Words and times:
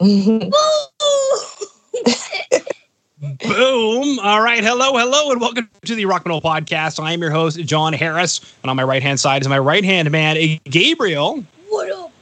Mm-hmm. 0.00 0.50
Boom. 3.48 4.18
All 4.20 4.40
right. 4.40 4.62
Hello, 4.62 4.96
hello, 4.96 5.32
and 5.32 5.40
welcome 5.40 5.68
to 5.86 5.94
the 5.96 6.06
Rock 6.06 6.24
and 6.24 6.30
Roll 6.30 6.40
Podcast. 6.40 7.02
I 7.02 7.12
am 7.12 7.20
your 7.20 7.32
host, 7.32 7.58
Jon 7.64 7.92
Harris. 7.92 8.40
And 8.62 8.70
on 8.70 8.76
my 8.76 8.84
right 8.84 9.02
hand 9.02 9.18
side 9.18 9.42
is 9.42 9.48
my 9.48 9.58
right 9.58 9.84
hand 9.84 10.08
man, 10.12 10.60
Gabriel. 10.64 11.44
What 11.68 11.90
up? 11.90 12.12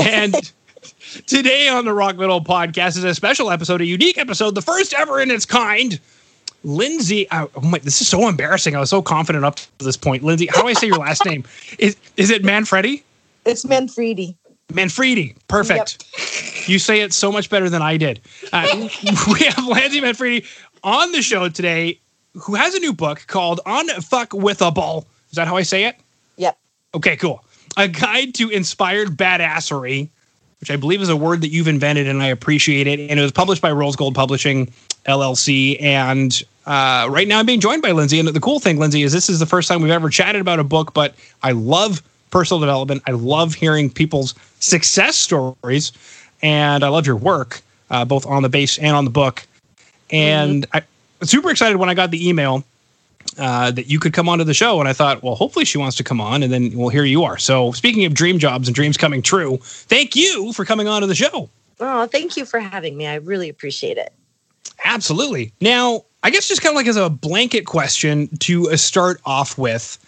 And 0.00 0.52
today 1.26 1.68
on 1.68 1.84
the 1.84 1.92
Rock 1.92 2.16
Metal 2.16 2.42
Podcast 2.42 2.96
is 2.96 3.04
a 3.04 3.14
special 3.14 3.52
episode, 3.52 3.80
a 3.80 3.86
unique 3.86 4.18
episode, 4.18 4.56
the 4.56 4.62
first 4.62 4.92
ever 4.94 5.20
in 5.20 5.30
its 5.30 5.46
kind. 5.46 6.00
Lindsay, 6.64 7.30
uh, 7.30 7.46
oh 7.54 7.60
my, 7.60 7.78
this 7.78 8.00
is 8.00 8.08
so 8.08 8.26
embarrassing. 8.26 8.74
I 8.74 8.80
was 8.80 8.90
so 8.90 9.02
confident 9.02 9.44
up 9.44 9.56
to 9.56 9.84
this 9.84 9.96
point. 9.96 10.24
Lindsay, 10.24 10.46
how 10.46 10.62
do 10.62 10.68
I 10.68 10.72
say 10.72 10.88
your 10.88 10.96
last 10.96 11.24
name? 11.24 11.44
Is 11.78 11.96
is 12.16 12.30
it 12.30 12.42
Manfredi? 12.42 13.04
It's 13.44 13.64
Manfredi. 13.64 14.36
Manfredi. 14.72 15.34
Perfect. 15.48 16.04
You 16.68 16.78
say 16.78 17.00
it 17.00 17.12
so 17.12 17.30
much 17.30 17.50
better 17.50 17.68
than 17.68 17.82
I 17.82 17.96
did. 17.96 18.20
Uh, 18.52 18.66
we 19.32 19.40
have 19.46 19.66
Lindsay 19.66 20.00
Manfredi 20.00 20.46
on 20.82 21.12
the 21.12 21.22
show 21.22 21.48
today, 21.48 21.98
who 22.34 22.54
has 22.54 22.74
a 22.74 22.80
new 22.80 22.92
book 22.92 23.24
called 23.26 23.60
On 23.66 23.86
Fuck 24.00 24.32
with 24.32 24.62
a 24.62 24.70
Ball. 24.70 25.06
Is 25.30 25.36
that 25.36 25.48
how 25.48 25.56
I 25.56 25.62
say 25.62 25.84
it? 25.84 25.96
Yep. 26.36 26.58
Okay, 26.94 27.16
cool. 27.16 27.44
A 27.76 27.88
guide 27.88 28.34
to 28.34 28.48
inspired 28.50 29.16
badassery, 29.16 30.08
which 30.60 30.70
I 30.70 30.76
believe 30.76 31.02
is 31.02 31.08
a 31.08 31.16
word 31.16 31.40
that 31.42 31.48
you've 31.48 31.68
invented, 31.68 32.06
and 32.06 32.22
I 32.22 32.28
appreciate 32.28 32.86
it. 32.86 33.00
And 33.10 33.18
it 33.18 33.22
was 33.22 33.32
published 33.32 33.60
by 33.60 33.72
Rose 33.72 33.96
Gold 33.96 34.14
Publishing 34.14 34.72
LLC. 35.06 35.82
And 35.82 36.40
uh, 36.66 37.08
right 37.10 37.28
now, 37.28 37.40
I'm 37.40 37.46
being 37.46 37.60
joined 37.60 37.82
by 37.82 37.90
Lindsay. 37.90 38.18
And 38.18 38.28
the 38.28 38.40
cool 38.40 38.60
thing, 38.60 38.78
Lindsay, 38.78 39.02
is 39.02 39.12
this 39.12 39.28
is 39.28 39.40
the 39.40 39.46
first 39.46 39.68
time 39.68 39.82
we've 39.82 39.90
ever 39.90 40.08
chatted 40.08 40.40
about 40.40 40.60
a 40.60 40.64
book. 40.64 40.94
But 40.94 41.14
I 41.42 41.52
love 41.52 42.02
personal 42.30 42.60
development. 42.60 43.02
I 43.06 43.12
love 43.12 43.54
hearing 43.54 43.90
people's 43.90 44.34
success 44.64 45.16
stories, 45.16 45.92
and 46.42 46.82
I 46.82 46.88
love 46.88 47.06
your 47.06 47.16
work, 47.16 47.60
uh, 47.90 48.04
both 48.04 48.26
on 48.26 48.42
the 48.42 48.48
bass 48.48 48.78
and 48.78 48.96
on 48.96 49.04
the 49.04 49.10
book. 49.10 49.46
And 50.10 50.66
I 50.72 50.82
was 51.20 51.30
super 51.30 51.50
excited 51.50 51.76
when 51.76 51.88
I 51.88 51.94
got 51.94 52.10
the 52.10 52.28
email 52.28 52.64
uh, 53.38 53.70
that 53.70 53.88
you 53.88 53.98
could 53.98 54.12
come 54.12 54.28
onto 54.28 54.44
the 54.44 54.54
show. 54.54 54.80
And 54.80 54.88
I 54.88 54.92
thought, 54.92 55.22
well, 55.22 55.34
hopefully 55.34 55.64
she 55.64 55.78
wants 55.78 55.96
to 55.96 56.04
come 56.04 56.20
on, 56.20 56.42
and 56.42 56.52
then 56.52 56.72
well, 56.76 56.88
here 56.88 57.04
you 57.04 57.24
are. 57.24 57.38
So 57.38 57.72
speaking 57.72 58.04
of 58.04 58.14
dream 58.14 58.38
jobs 58.38 58.68
and 58.68 58.74
dreams 58.74 58.96
coming 58.96 59.22
true, 59.22 59.58
thank 59.62 60.16
you 60.16 60.52
for 60.52 60.64
coming 60.64 60.88
on 60.88 61.00
to 61.02 61.06
the 61.06 61.14
show. 61.14 61.48
Oh, 61.80 62.06
thank 62.06 62.36
you 62.36 62.44
for 62.44 62.60
having 62.60 62.96
me. 62.96 63.06
I 63.06 63.16
really 63.16 63.48
appreciate 63.48 63.96
it. 63.98 64.12
Absolutely. 64.84 65.52
Now, 65.60 66.04
I 66.22 66.30
guess 66.30 66.48
just 66.48 66.62
kind 66.62 66.72
of 66.72 66.76
like 66.76 66.86
as 66.86 66.96
a 66.96 67.10
blanket 67.10 67.66
question 67.66 68.28
to 68.38 68.76
start 68.76 69.20
off 69.24 69.58
with, 69.58 69.98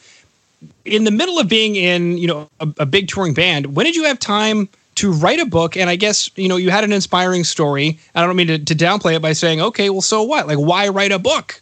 in 0.85 1.05
the 1.05 1.11
middle 1.11 1.39
of 1.39 1.49
being 1.49 1.77
in, 1.77 2.19
you 2.19 2.27
know, 2.27 2.49
a, 2.61 2.69
a 2.81 2.87
big 2.87 3.09
touring 3.09 3.35
band, 3.35 3.77
when 3.77 3.85
did 3.85 3.97
you 3.97 4.05
have 4.05 4.19
time 4.19 4.69
to 4.97 5.13
write 5.13 5.41
a 5.41 5.47
book? 5.47 5.77
And 5.77 5.91
I 5.91 5.97
guess, 5.97 6.31
you 6.37 6.49
know, 6.49 6.57
you 6.57 6.71
had 6.71 6.85
an 6.85 6.93
inspiring 6.93 7.45
story. 7.45 7.99
I 8.15 8.25
don't 8.25 8.37
mean 8.37 8.47
to, 8.47 8.59
to 8.59 8.75
downplay 8.75 9.15
it 9.17 9.23
by 9.23 9.33
saying, 9.33 9.61
okay, 9.61 9.91
well, 9.91 10.01
so 10.01 10.23
what? 10.23 10.47
Like, 10.47 10.59
why 10.59 10.89
write 10.89 11.13
a 11.13 11.19
book? 11.19 11.61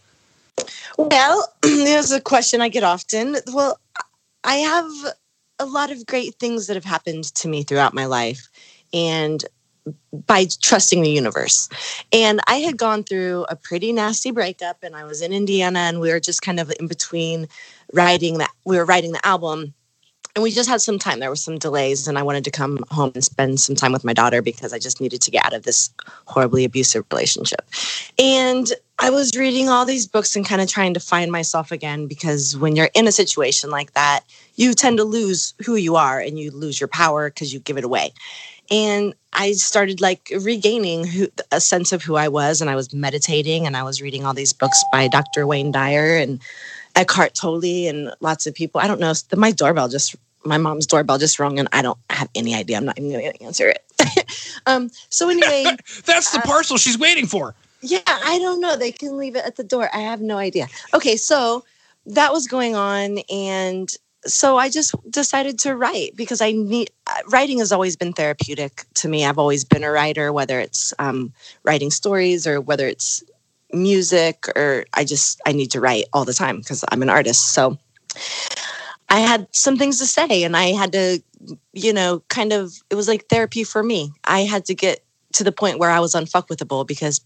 Well, 0.97 1.53
there's 1.63 2.13
a 2.13 2.21
question 2.21 2.61
I 2.61 2.69
get 2.69 2.85
often. 2.85 3.37
Well, 3.53 3.79
I 4.45 4.57
have 4.57 5.15
a 5.59 5.67
lot 5.67 5.91
of 5.91 6.07
great 6.07 6.37
things 6.37 6.67
that 6.67 6.75
have 6.75 6.85
happened 6.85 7.25
to 7.35 7.49
me 7.49 7.63
throughout 7.63 7.95
my 7.95 8.07
life. 8.07 8.49
And 8.93 9.45
by 10.27 10.47
trusting 10.63 11.03
the 11.03 11.11
universe. 11.11 11.69
And 12.13 12.41
I 12.47 12.57
had 12.57 12.79
gone 12.79 13.05
through 13.05 13.45
a 13.49 13.57
pretty 13.57 13.93
nasty 13.93 14.31
breakup 14.31 14.79
and 14.83 14.97
I 14.97 15.05
was 15.05 15.21
in 15.21 15.33
Indiana 15.33 15.81
and 15.81 16.01
we 16.01 16.11
were 16.11 16.21
just 16.21 16.43
kind 16.43 16.59
of 16.59 16.73
in 16.81 16.87
between 16.87 17.49
writing 17.95 18.39
that 18.39 18.51
we 18.65 18.77
were 18.77 18.85
writing 18.85 19.13
the 19.13 19.27
album 19.27 19.73
and 20.37 20.43
we 20.43 20.51
just 20.51 20.69
had 20.69 20.83
some 20.83 20.99
time. 20.99 21.21
There 21.21 21.31
were 21.31 21.37
some 21.37 21.59
delays 21.59 22.09
and 22.09 22.19
i 22.19 22.23
wanted 22.23 22.45
to 22.45 22.51
come 22.51 22.85
home 22.91 23.13
and 23.15 23.25
spend 23.25 23.61
some 23.61 23.77
time 23.77 23.93
with 23.93 24.05
my 24.05 24.13
daughter 24.13 24.43
because 24.43 24.73
i 24.73 24.79
just 24.79 25.01
needed 25.01 25.21
to 25.23 25.31
get 25.31 25.45
out 25.47 25.55
of 25.55 25.63
this 25.63 25.91
horribly 26.27 26.65
abusive 26.65 27.05
relationship. 27.11 27.63
And 28.19 28.73
i 28.99 29.11
was 29.11 29.37
reading 29.37 29.69
all 29.69 29.85
these 29.85 30.07
books 30.07 30.35
and 30.35 30.45
kind 30.45 30.61
of 30.61 30.69
trying 30.69 30.95
to 30.95 31.01
find 31.01 31.31
myself 31.31 31.71
again 31.71 32.07
because 32.07 32.57
when 32.57 32.77
you're 32.77 32.91
in 32.95 33.07
a 33.07 33.13
situation 33.13 33.71
like 33.71 33.93
that 33.95 34.21
you 34.57 34.75
tend 34.75 34.99
to 34.99 35.05
lose 35.05 35.55
who 35.65 35.77
you 35.77 35.97
are 35.97 36.21
and 36.21 36.39
you 36.39 36.51
lose 36.51 36.81
your 36.81 36.89
power 36.89 37.29
because 37.29 37.53
you 37.53 37.61
give 37.61 37.77
it 37.77 37.85
away. 37.85 38.13
And 38.71 39.15
i 39.33 39.53
started 39.53 40.01
like 40.01 40.33
regaining 40.41 41.07
who, 41.07 41.29
a 41.53 41.61
sense 41.61 41.93
of 41.93 42.03
who 42.03 42.17
i 42.17 42.29
was 42.29 42.61
and 42.61 42.71
i 42.71 42.75
was 42.75 42.93
meditating 42.93 43.67
and 43.67 43.77
i 43.77 43.83
was 43.83 44.03
reading 44.03 44.25
all 44.25 44.35
these 44.35 44.53
books 44.53 44.83
by 44.93 45.07
dr 45.09 45.47
wayne 45.47 45.73
dyer 45.73 46.17
and 46.17 46.41
Eckhart 46.97 47.35
Tolle 47.35 47.89
and 47.89 48.13
lots 48.21 48.47
of 48.47 48.55
people. 48.55 48.81
I 48.81 48.87
don't 48.87 49.01
know. 49.01 49.13
My 49.37 49.51
doorbell 49.51 49.89
just, 49.89 50.17
my 50.45 50.59
mom's 50.59 50.87
doorbell 50.87 51.19
just 51.19 51.39
rung, 51.39 51.59
and 51.59 51.69
I 51.73 51.83
don't 51.83 51.99
have 52.11 52.29
any 52.35 52.55
idea. 52.55 52.77
I'm 52.77 52.85
not 52.85 52.99
even 52.99 53.11
going 53.11 53.33
to 53.33 53.43
answer 53.45 53.69
it. 53.69 53.83
um, 54.67 54.91
so 55.09 55.29
anyway, 55.29 55.65
That's 56.07 56.31
the 56.31 56.39
Uh, 56.41 56.43
parcel 56.47 56.77
she's 56.77 56.99
waiting 56.99 57.27
for. 57.27 57.55
yeah, 57.83 58.01
I 58.07 58.39
don't 58.41 58.61
know. 58.61 58.77
They 58.77 58.93
can 58.93 59.17
leave 59.17 59.37
it 59.37 59.45
at 59.45 59.57
the 59.57 59.65
door. 59.65 59.89
I 59.95 60.01
have 60.01 60.21
no 60.21 60.37
idea. 60.39 60.69
Okay, 60.95 61.17
so 61.17 61.65
that 62.07 62.33
was 62.33 62.47
going 62.47 62.75
on, 62.77 63.19
and 63.31 63.89
so 64.27 64.57
I 64.57 64.71
just 64.71 64.95
decided 65.11 65.59
to 65.61 65.75
write 65.77 66.17
because 66.17 66.41
I 66.41 66.53
need 66.53 66.91
writing 67.29 67.59
has 67.59 67.73
always 67.73 67.97
been 67.97 68.13
therapeutic 68.13 68.85
to 68.95 69.09
me. 69.09 69.25
I've 69.25 69.39
always 69.39 69.65
been 69.65 69.85
a 69.85 69.91
writer, 69.91 70.33
whether 70.33 70.61
it's 70.61 70.95
um, 70.99 71.33
writing 71.63 71.91
stories 71.91 72.47
or 72.47 72.61
whether 72.61 72.87
it's 72.87 73.23
music 73.75 74.47
or 74.57 74.85
I 74.95 75.05
just 75.05 75.41
I 75.47 75.53
need 75.53 75.71
to 75.73 75.81
write 75.81 76.05
all 76.13 76.25
the 76.25 76.35
time 76.35 76.59
because 76.59 76.85
I'm 76.91 77.03
an 77.03 77.11
artist. 77.11 77.53
So 77.53 77.79
I 79.09 79.21
had 79.21 79.47
some 79.53 79.77
things 79.77 79.99
to 79.99 80.07
say 80.07 80.43
and 80.45 80.57
I 80.57 80.67
had 80.73 80.93
to 80.93 81.23
you 81.73 81.93
know 81.93 82.21
kind 82.29 82.53
of 82.53 82.73
it 82.91 82.95
was 82.95 83.09
like 83.09 83.27
therapy 83.29 83.65
for 83.65 83.83
me. 83.83 84.13
I 84.25 84.41
had 84.41 84.65
to 84.67 84.75
get 84.75 85.05
to 85.35 85.45
the 85.45 85.53
point 85.53 85.79
where 85.79 85.91
I 85.91 86.01
was 86.01 86.15
unfuckwithable 86.15 86.87
because 86.87 87.21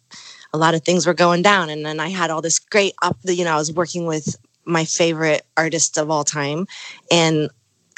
a 0.53 0.59
lot 0.59 0.75
of 0.75 0.83
things 0.83 1.07
were 1.07 1.15
going 1.15 1.43
down 1.43 1.71
and 1.71 1.85
then 1.85 2.01
I 2.01 2.09
had 2.09 2.31
all 2.31 2.41
this 2.43 2.59
great 2.59 2.95
up 3.03 3.19
you 3.25 3.45
know 3.45 3.53
I 3.53 3.57
was 3.57 3.73
working 3.73 4.07
with 4.07 4.37
my 4.65 4.85
favorite 4.85 5.47
artist 5.57 5.97
of 5.99 6.11
all 6.11 6.25
time 6.25 6.67
and 7.11 7.51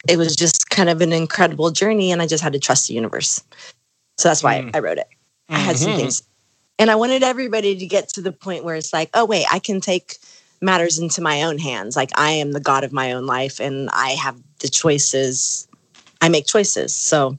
it 0.08 0.16
was 0.16 0.34
just 0.36 0.70
kind 0.70 0.88
of 0.88 1.00
an 1.00 1.12
incredible 1.12 1.70
journey 1.70 2.10
and 2.12 2.22
I 2.22 2.26
just 2.26 2.42
had 2.42 2.52
to 2.54 2.58
trust 2.58 2.88
the 2.88 2.94
universe. 2.94 3.42
So 4.18 4.28
that's 4.28 4.42
why 4.42 4.60
Mm. 4.62 4.70
I 4.74 4.78
wrote 4.80 4.98
it. 4.98 5.08
I 5.48 5.58
had 5.58 5.76
some 5.76 5.92
Mhm. 5.92 5.96
things. 5.96 6.22
And 6.80 6.90
I 6.90 6.96
wanted 6.96 7.22
everybody 7.22 7.76
to 7.76 7.86
get 7.86 8.08
to 8.14 8.22
the 8.22 8.32
point 8.32 8.64
where 8.64 8.74
it's 8.74 8.92
like, 8.92 9.10
oh, 9.12 9.26
wait, 9.26 9.44
I 9.52 9.58
can 9.58 9.82
take 9.82 10.16
matters 10.62 10.98
into 10.98 11.20
my 11.20 11.42
own 11.42 11.58
hands. 11.58 11.94
Like 11.94 12.10
I 12.14 12.30
am 12.30 12.52
the 12.52 12.60
God 12.60 12.84
of 12.84 12.92
my 12.92 13.12
own 13.12 13.26
life 13.26 13.60
and 13.60 13.90
I 13.90 14.10
have 14.12 14.36
the 14.60 14.68
choices. 14.68 15.68
I 16.22 16.30
make 16.30 16.46
choices. 16.46 16.94
So, 16.94 17.36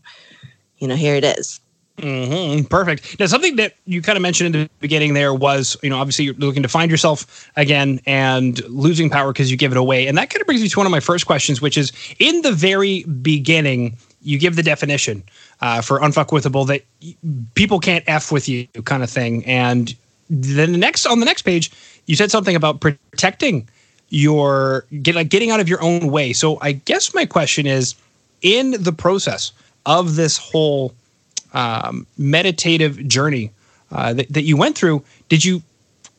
you 0.77 0.87
know, 0.87 0.95
here 0.95 1.15
it 1.15 1.23
is. 1.23 1.59
hmm 1.99 2.61
Perfect. 2.63 3.19
Now, 3.19 3.25
something 3.25 3.55
that 3.55 3.73
you 3.85 4.03
kind 4.03 4.15
of 4.15 4.21
mentioned 4.21 4.55
in 4.55 4.61
the 4.63 4.69
beginning 4.79 5.15
there 5.15 5.33
was, 5.33 5.75
you 5.81 5.89
know, 5.89 5.97
obviously 5.97 6.25
you're 6.25 6.35
looking 6.35 6.61
to 6.63 6.69
find 6.69 6.91
yourself 6.91 7.49
again 7.55 7.99
and 8.05 8.63
losing 8.69 9.09
power 9.09 9.33
because 9.33 9.49
you 9.49 9.57
give 9.57 9.71
it 9.71 9.77
away. 9.77 10.05
And 10.05 10.17
that 10.19 10.29
kind 10.29 10.41
of 10.41 10.45
brings 10.45 10.61
me 10.61 10.69
to 10.69 10.79
one 10.79 10.85
of 10.85 10.91
my 10.91 10.99
first 10.99 11.25
questions, 11.25 11.63
which 11.63 11.79
is 11.79 11.91
in 12.19 12.43
the 12.43 12.51
very 12.51 13.03
beginning, 13.05 13.97
you 14.21 14.37
give 14.37 14.55
the 14.55 14.63
definition 14.63 15.23
uh, 15.61 15.81
for 15.81 15.99
unfuckwithable 15.99 16.67
that 16.67 16.83
people 17.55 17.79
can't 17.79 18.03
F 18.07 18.31
with 18.31 18.49
you 18.49 18.67
kind 18.85 19.03
of 19.03 19.09
thing. 19.09 19.45
And 19.45 19.95
then 20.29 20.71
the 20.71 20.77
next, 20.77 21.05
on 21.05 21.19
the 21.19 21.25
next 21.25 21.43
page, 21.43 21.71
you 22.07 22.15
said 22.15 22.31
something 22.31 22.55
about 22.55 22.79
protecting 22.79 23.67
your, 24.09 24.85
get, 25.01 25.15
like 25.15 25.29
getting 25.29 25.51
out 25.51 25.59
of 25.59 25.69
your 25.69 25.81
own 25.81 26.07
way. 26.11 26.33
So 26.33 26.57
I 26.61 26.73
guess 26.73 27.13
my 27.13 27.25
question 27.25 27.67
is 27.67 27.95
in 28.41 28.71
the 28.79 28.91
process 28.91 29.51
of 29.85 30.15
this 30.15 30.37
whole 30.37 30.93
um, 31.53 32.07
meditative 32.17 33.07
journey 33.07 33.51
uh, 33.91 34.13
that, 34.13 34.33
that 34.33 34.43
you 34.43 34.57
went 34.57 34.77
through, 34.77 35.03
did 35.29 35.43
you 35.43 35.61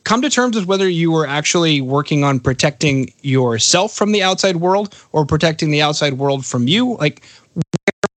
come 0.03 0.21
to 0.21 0.29
terms 0.29 0.55
with 0.55 0.65
whether 0.65 0.87
you 0.87 1.11
were 1.11 1.27
actually 1.27 1.81
working 1.81 2.23
on 2.23 2.39
protecting 2.39 3.11
yourself 3.21 3.93
from 3.93 4.11
the 4.11 4.21
outside 4.21 4.57
world 4.57 4.95
or 5.11 5.25
protecting 5.25 5.71
the 5.71 5.81
outside 5.81 6.13
world 6.13 6.45
from 6.45 6.67
you? 6.67 6.95
Like, 6.97 7.23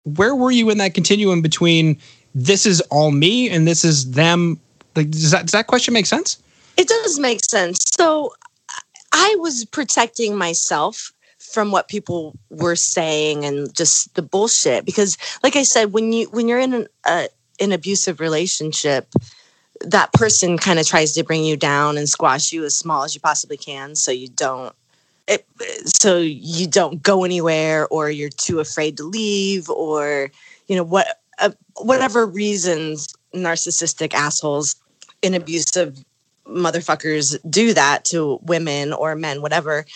where, 0.04 0.34
were 0.34 0.50
you 0.50 0.70
in 0.70 0.78
that 0.78 0.94
continuum 0.94 1.42
between 1.42 1.98
this 2.34 2.66
is 2.66 2.80
all 2.90 3.10
me 3.10 3.50
and 3.50 3.66
this 3.66 3.84
is 3.84 4.12
them? 4.12 4.58
Like, 4.94 5.10
does 5.10 5.30
that, 5.32 5.42
does 5.42 5.52
that 5.52 5.66
question 5.66 5.94
make 5.94 6.06
sense? 6.06 6.38
It 6.76 6.88
does 6.88 7.18
make 7.18 7.44
sense. 7.44 7.78
So 7.96 8.32
I 9.12 9.36
was 9.38 9.64
protecting 9.64 10.36
myself 10.36 11.12
from 11.38 11.70
what 11.70 11.88
people 11.88 12.36
were 12.50 12.76
saying 12.76 13.44
and 13.44 13.74
just 13.74 14.14
the 14.14 14.22
bullshit 14.22 14.84
because 14.84 15.16
like 15.42 15.56
I 15.56 15.62
said 15.62 15.92
when 15.92 16.12
you 16.12 16.26
when 16.30 16.48
you're 16.48 16.58
in 16.58 16.74
an 16.74 16.88
uh, 17.04 17.26
an 17.60 17.70
abusive 17.70 18.18
relationship 18.18 19.12
that 19.80 20.12
person 20.12 20.58
kind 20.58 20.78
of 20.78 20.86
tries 20.86 21.12
to 21.12 21.22
bring 21.22 21.44
you 21.44 21.56
down 21.56 21.96
and 21.96 22.08
squash 22.08 22.52
you 22.52 22.64
as 22.64 22.74
small 22.74 23.04
as 23.04 23.14
you 23.14 23.20
possibly 23.20 23.56
can 23.56 23.94
so 23.94 24.10
you 24.10 24.28
don't 24.28 24.74
it, 25.26 25.46
so 25.86 26.18
you 26.18 26.66
don't 26.66 27.02
go 27.02 27.24
anywhere 27.24 27.86
or 27.88 28.10
you're 28.10 28.28
too 28.28 28.60
afraid 28.60 28.96
to 28.98 29.04
leave 29.04 29.70
or 29.70 30.30
you 30.66 30.76
know 30.76 30.82
what 30.82 31.20
uh, 31.38 31.50
whatever 31.76 32.26
reasons 32.26 33.14
narcissistic 33.34 34.14
assholes 34.14 34.76
and 35.22 35.34
abusive 35.34 36.04
motherfuckers 36.46 37.38
do 37.48 37.72
that 37.72 38.04
to 38.04 38.38
women 38.42 38.92
or 38.92 39.14
men 39.14 39.40
whatever 39.40 39.86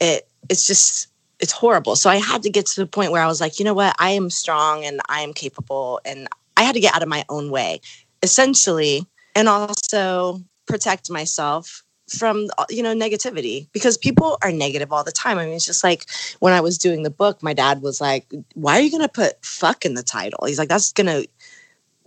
it 0.00 0.26
it's 0.48 0.66
just 0.66 1.08
it's 1.40 1.52
horrible. 1.52 1.94
So 1.94 2.10
i 2.10 2.16
had 2.16 2.42
to 2.42 2.50
get 2.50 2.66
to 2.66 2.80
the 2.80 2.86
point 2.86 3.12
where 3.12 3.22
i 3.22 3.26
was 3.26 3.40
like 3.40 3.58
you 3.58 3.64
know 3.64 3.74
what? 3.74 3.94
I 3.98 4.10
am 4.10 4.30
strong 4.30 4.84
and 4.84 5.00
i 5.08 5.20
am 5.20 5.34
capable 5.34 6.00
and 6.04 6.28
I 6.58 6.62
had 6.62 6.74
to 6.74 6.80
get 6.80 6.94
out 6.94 7.04
of 7.04 7.08
my 7.08 7.24
own 7.28 7.50
way, 7.50 7.80
essentially, 8.20 9.06
and 9.36 9.48
also 9.48 10.42
protect 10.66 11.08
myself 11.08 11.84
from 12.08 12.48
you 12.70 12.82
know 12.82 12.94
negativity 12.94 13.66
because 13.72 13.96
people 13.96 14.38
are 14.42 14.52
negative 14.52 14.92
all 14.92 15.04
the 15.04 15.12
time. 15.12 15.38
I 15.38 15.44
mean, 15.44 15.54
it's 15.54 15.66
just 15.66 15.84
like 15.84 16.06
when 16.40 16.52
I 16.52 16.60
was 16.60 16.78
doing 16.78 17.02
the 17.02 17.10
book, 17.10 17.42
my 17.42 17.52
dad 17.52 17.82
was 17.82 18.00
like, 18.00 18.26
"Why 18.54 18.78
are 18.78 18.82
you 18.82 18.90
going 18.90 19.02
to 19.02 19.08
put 19.08 19.44
fuck 19.44 19.84
in 19.84 19.94
the 19.94 20.02
title?" 20.02 20.46
He's 20.46 20.58
like, 20.58 20.68
"That's 20.68 20.92
going 20.92 21.06
to 21.06 21.28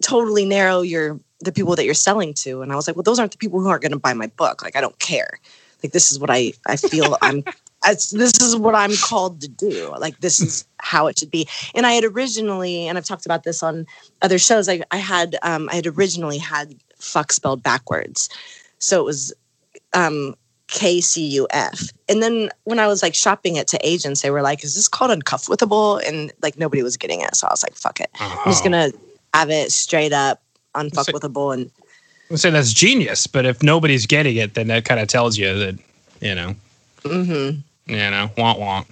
totally 0.02 0.46
narrow 0.46 0.82
your 0.82 1.20
the 1.40 1.52
people 1.52 1.76
that 1.76 1.86
you're 1.86 1.94
selling 1.94 2.34
to." 2.36 2.62
And 2.62 2.72
I 2.72 2.76
was 2.76 2.88
like, 2.88 2.96
"Well, 2.96 3.04
those 3.04 3.20
aren't 3.20 3.32
the 3.32 3.38
people 3.38 3.60
who 3.62 3.70
aren't 3.70 3.84
going 3.84 3.92
to 3.92 4.00
buy 4.00 4.14
my 4.14 4.28
book. 4.28 4.62
Like, 4.64 4.76
I 4.76 4.82
don't 4.82 4.98
care. 5.00 5.40
Like, 5.84 5.92
this 5.92 6.12
is 6.12 6.20
what 6.20 6.30
I 6.30 6.54
I 6.66 6.76
feel 6.76 7.18
I'm." 7.22 7.44
this 7.84 8.14
is 8.14 8.56
what 8.56 8.76
I'm 8.76 8.96
called 8.96 9.42
to 9.42 9.48
do. 9.48 9.94
Like 9.98 10.20
this 10.20 10.40
is 10.40 10.66
how 10.78 11.08
it 11.08 11.18
should 11.18 11.32
be. 11.32 11.48
And 11.74 11.86
I 11.86 11.94
had 11.94 12.04
originally, 12.04 12.88
and 12.88 12.98
I've 12.98 13.06
talked 13.06 13.26
about 13.26 13.44
this 13.44 13.64
on 13.64 13.88
other 14.22 14.38
shows. 14.38 14.70
I, 14.70 14.82
I 14.92 14.98
had 14.98 15.36
um, 15.42 15.70
I 15.72 15.76
had 15.76 15.88
originally 15.88 16.38
had 16.38 16.76
fuck 17.00 17.32
spelled 17.32 17.64
backwards, 17.64 18.30
so 18.78 19.00
it 19.00 19.06
was 19.06 19.34
um, 19.94 20.36
KCUF. 20.72 21.94
And 22.08 22.24
then 22.24 22.50
when 22.64 22.80
I 22.80 22.88
was 22.88 23.04
like 23.04 23.14
shopping 23.14 23.58
it 23.58 23.68
to 23.70 23.88
agents, 23.88 24.22
they 24.22 24.32
were 24.32 24.42
like, 24.42 24.64
"Is 24.64 24.76
this 24.76 24.88
called 24.88 25.12
uncuffwithable?" 25.12 26.08
And 26.08 26.32
like 26.42 26.58
nobody 26.58 26.82
was 26.82 26.98
getting 26.98 27.22
it, 27.22 27.36
so 27.36 27.48
I 27.48 27.52
was 27.52 27.62
like, 27.62 27.76
"Fuck 27.76 28.00
it, 28.00 28.10
uh-huh. 28.20 28.42
I'm 28.46 28.52
just 28.52 28.64
gonna 28.64 28.92
have 29.34 29.50
it 29.50 29.72
straight 29.72 30.14
up 30.14 30.42
unfuckwithable." 30.74 31.54
And 31.54 31.72
I 32.32 32.36
say 32.36 32.50
that's 32.50 32.74
genius, 32.74 33.28
but 33.28 33.46
if 33.46 33.62
nobody's 33.62 34.06
getting 34.06 34.38
it, 34.38 34.54
then 34.54 34.68
that 34.68 34.86
kind 34.86 35.00
of 35.02 35.10
tells 35.10 35.38
you 35.38 35.54
that 35.60 35.78
you 36.22 36.36
know, 36.36 36.56
mm-hmm. 37.04 37.92
you 37.92 37.98
know, 37.98 38.32
want 38.38 38.60
want. 38.60 38.88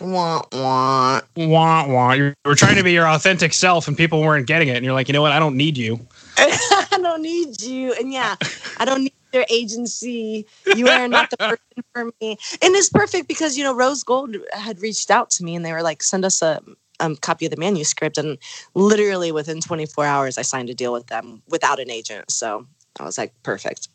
Want 0.00 0.46
want 0.52 1.24
want 1.36 1.88
want. 1.88 2.18
You 2.18 2.34
were 2.44 2.54
trying 2.54 2.76
to 2.76 2.84
be 2.84 2.92
your 2.92 3.08
authentic 3.08 3.52
self, 3.52 3.88
and 3.88 3.96
people 3.96 4.20
weren't 4.20 4.46
getting 4.46 4.68
it. 4.68 4.76
And 4.76 4.84
you're 4.84 4.94
like, 4.94 5.08
you 5.08 5.12
know 5.12 5.22
what? 5.22 5.32
I 5.32 5.40
don't 5.40 5.56
need 5.56 5.76
you. 5.76 5.98
I 6.36 6.98
don't 7.02 7.22
need 7.22 7.60
you. 7.62 7.94
And 7.94 8.12
yeah, 8.12 8.36
I 8.76 8.84
don't 8.84 9.04
need 9.04 9.12
their 9.32 9.46
agency. 9.50 10.46
You 10.74 10.88
are 10.88 11.08
not 11.08 11.30
the 11.30 11.36
person 11.38 11.84
for 11.92 12.04
me. 12.20 12.38
And 12.62 12.74
it's 12.74 12.88
perfect 12.88 13.28
because, 13.28 13.56
you 13.56 13.64
know, 13.64 13.74
Rose 13.74 14.02
Gold 14.02 14.36
had 14.52 14.80
reached 14.80 15.10
out 15.10 15.30
to 15.30 15.44
me 15.44 15.54
and 15.54 15.64
they 15.64 15.72
were 15.72 15.82
like, 15.82 16.02
send 16.02 16.24
us 16.24 16.42
a 16.42 16.62
um, 17.00 17.16
copy 17.16 17.46
of 17.46 17.50
the 17.50 17.56
manuscript. 17.56 18.18
And 18.18 18.38
literally 18.74 19.32
within 19.32 19.60
24 19.60 20.04
hours, 20.04 20.38
I 20.38 20.42
signed 20.42 20.70
a 20.70 20.74
deal 20.74 20.92
with 20.92 21.06
them 21.06 21.42
without 21.48 21.80
an 21.80 21.90
agent. 21.90 22.30
So 22.30 22.66
I 22.98 23.04
was 23.04 23.18
like, 23.18 23.32
perfect. 23.42 23.88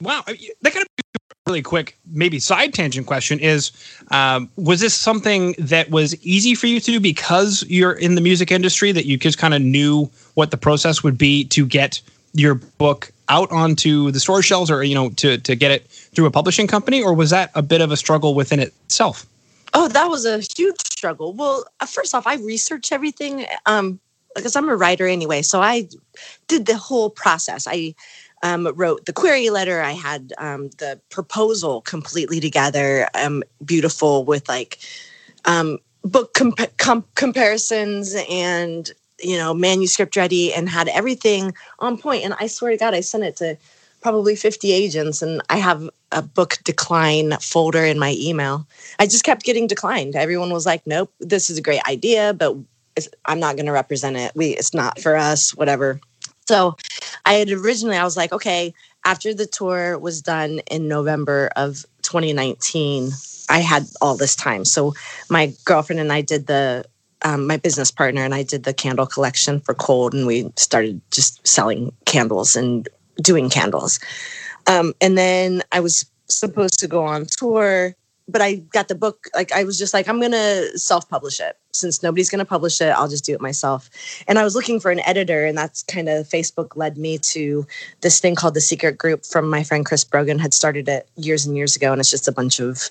Wow. 0.00 0.22
That 0.26 0.72
kind 0.72 0.84
of 0.84 0.88
really 1.46 1.62
quick, 1.62 1.98
maybe 2.06 2.38
side 2.38 2.72
tangent 2.72 3.06
question 3.06 3.38
is 3.40 3.72
um, 4.10 4.48
Was 4.56 4.80
this 4.80 4.94
something 4.94 5.54
that 5.58 5.90
was 5.90 6.14
easy 6.24 6.54
for 6.54 6.66
you 6.66 6.80
to 6.80 6.86
do 6.92 7.00
because 7.00 7.64
you're 7.68 7.92
in 7.92 8.14
the 8.14 8.20
music 8.20 8.50
industry 8.50 8.92
that 8.92 9.06
you 9.06 9.16
just 9.16 9.38
kind 9.38 9.54
of 9.54 9.62
knew 9.62 10.10
what 10.34 10.50
the 10.50 10.56
process 10.56 11.02
would 11.02 11.18
be 11.18 11.44
to 11.46 11.66
get 11.66 12.00
your 12.34 12.54
book 12.54 13.12
out 13.28 13.50
onto 13.50 14.10
the 14.10 14.20
store 14.20 14.42
shelves 14.42 14.70
or 14.70 14.82
you 14.82 14.94
know 14.94 15.10
to 15.10 15.38
to 15.38 15.54
get 15.54 15.70
it 15.70 15.86
through 15.88 16.26
a 16.26 16.30
publishing 16.30 16.66
company 16.66 17.02
or 17.02 17.14
was 17.14 17.30
that 17.30 17.50
a 17.54 17.62
bit 17.62 17.80
of 17.80 17.90
a 17.90 17.96
struggle 17.96 18.34
within 18.34 18.60
itself? 18.60 19.26
Oh 19.74 19.88
that 19.88 20.06
was 20.06 20.24
a 20.24 20.40
huge 20.56 20.80
struggle. 20.80 21.32
Well 21.32 21.64
uh, 21.80 21.86
first 21.86 22.14
off 22.14 22.26
i 22.26 22.36
research 22.36 22.92
everything 22.92 23.46
um 23.66 24.00
because 24.34 24.56
i'm 24.56 24.68
a 24.68 24.76
writer 24.76 25.06
anyway 25.06 25.42
so 25.42 25.60
i 25.60 25.86
did 26.48 26.66
the 26.66 26.76
whole 26.76 27.10
process. 27.10 27.66
I 27.66 27.94
um, 28.42 28.66
wrote 28.74 29.06
the 29.06 29.12
query 29.12 29.50
letter. 29.50 29.80
I 29.80 29.92
had 29.92 30.32
um, 30.38 30.68
the 30.78 31.00
proposal 31.10 31.80
completely 31.80 32.40
together 32.40 33.08
um, 33.14 33.42
beautiful 33.64 34.24
with 34.24 34.48
like 34.48 34.78
um, 35.44 35.78
book 36.02 36.34
comp- 36.34 36.76
com- 36.76 37.06
comparisons 37.14 38.16
and 38.28 38.90
you 39.22 39.36
know, 39.36 39.54
manuscript 39.54 40.16
ready 40.16 40.52
and 40.52 40.68
had 40.68 40.88
everything 40.88 41.54
on 41.78 41.96
point. 41.96 42.24
And 42.24 42.34
I 42.38 42.46
swear 42.46 42.72
to 42.72 42.76
God, 42.76 42.94
I 42.94 43.00
sent 43.00 43.24
it 43.24 43.36
to 43.36 43.56
probably 44.00 44.34
50 44.34 44.72
agents 44.72 45.22
and 45.22 45.40
I 45.48 45.56
have 45.56 45.88
a 46.10 46.22
book 46.22 46.58
decline 46.64 47.32
folder 47.40 47.84
in 47.84 47.98
my 47.98 48.16
email. 48.18 48.66
I 48.98 49.06
just 49.06 49.24
kept 49.24 49.44
getting 49.44 49.66
declined. 49.66 50.16
Everyone 50.16 50.50
was 50.50 50.66
like, 50.66 50.86
nope, 50.86 51.12
this 51.20 51.48
is 51.48 51.58
a 51.58 51.62
great 51.62 51.82
idea, 51.88 52.34
but 52.34 52.56
I'm 53.24 53.40
not 53.40 53.56
going 53.56 53.66
to 53.66 53.72
represent 53.72 54.16
it. 54.16 54.32
We, 54.34 54.48
it's 54.50 54.74
not 54.74 55.00
for 55.00 55.16
us, 55.16 55.54
whatever. 55.54 56.00
So 56.46 56.76
I 57.24 57.34
had 57.34 57.50
originally, 57.50 57.96
I 57.96 58.04
was 58.04 58.16
like, 58.16 58.32
okay, 58.32 58.74
after 59.04 59.32
the 59.32 59.46
tour 59.46 59.98
was 59.98 60.20
done 60.20 60.60
in 60.70 60.88
November 60.88 61.50
of 61.56 61.84
2019, 62.02 63.10
I 63.48 63.60
had 63.60 63.86
all 64.00 64.16
this 64.16 64.36
time. 64.36 64.64
So 64.64 64.94
my 65.30 65.52
girlfriend 65.64 66.00
and 66.00 66.12
I 66.12 66.20
did 66.20 66.46
the 66.46 66.84
um, 67.24 67.46
my 67.46 67.56
business 67.56 67.90
partner 67.90 68.24
and 68.24 68.34
I 68.34 68.42
did 68.42 68.64
the 68.64 68.74
candle 68.74 69.06
collection 69.06 69.60
for 69.60 69.74
Cold, 69.74 70.14
and 70.14 70.26
we 70.26 70.52
started 70.56 71.00
just 71.10 71.46
selling 71.46 71.92
candles 72.04 72.56
and 72.56 72.88
doing 73.20 73.50
candles. 73.50 74.00
Um, 74.66 74.94
and 75.00 75.16
then 75.18 75.62
I 75.72 75.80
was 75.80 76.04
supposed 76.28 76.78
to 76.80 76.88
go 76.88 77.04
on 77.04 77.26
tour, 77.26 77.94
but 78.28 78.40
I 78.40 78.56
got 78.56 78.88
the 78.88 78.94
book. 78.94 79.26
Like 79.34 79.52
I 79.52 79.64
was 79.64 79.78
just 79.78 79.92
like, 79.94 80.08
I'm 80.08 80.20
gonna 80.20 80.78
self-publish 80.78 81.40
it 81.40 81.56
since 81.72 82.02
nobody's 82.02 82.30
gonna 82.30 82.44
publish 82.44 82.80
it. 82.80 82.90
I'll 82.90 83.08
just 83.08 83.24
do 83.24 83.34
it 83.34 83.40
myself. 83.40 83.90
And 84.26 84.38
I 84.38 84.44
was 84.44 84.54
looking 84.54 84.80
for 84.80 84.90
an 84.90 85.00
editor, 85.00 85.44
and 85.44 85.56
that's 85.56 85.82
kind 85.82 86.08
of 86.08 86.26
Facebook 86.28 86.76
led 86.76 86.96
me 86.96 87.18
to 87.18 87.66
this 88.00 88.20
thing 88.20 88.34
called 88.34 88.54
the 88.54 88.60
Secret 88.60 88.98
Group 88.98 89.24
from 89.24 89.48
my 89.48 89.62
friend 89.62 89.84
Chris 89.84 90.04
Brogan 90.04 90.38
had 90.38 90.54
started 90.54 90.88
it 90.88 91.08
years 91.16 91.46
and 91.46 91.56
years 91.56 91.76
ago, 91.76 91.92
and 91.92 92.00
it's 92.00 92.10
just 92.10 92.28
a 92.28 92.32
bunch 92.32 92.60
of 92.60 92.90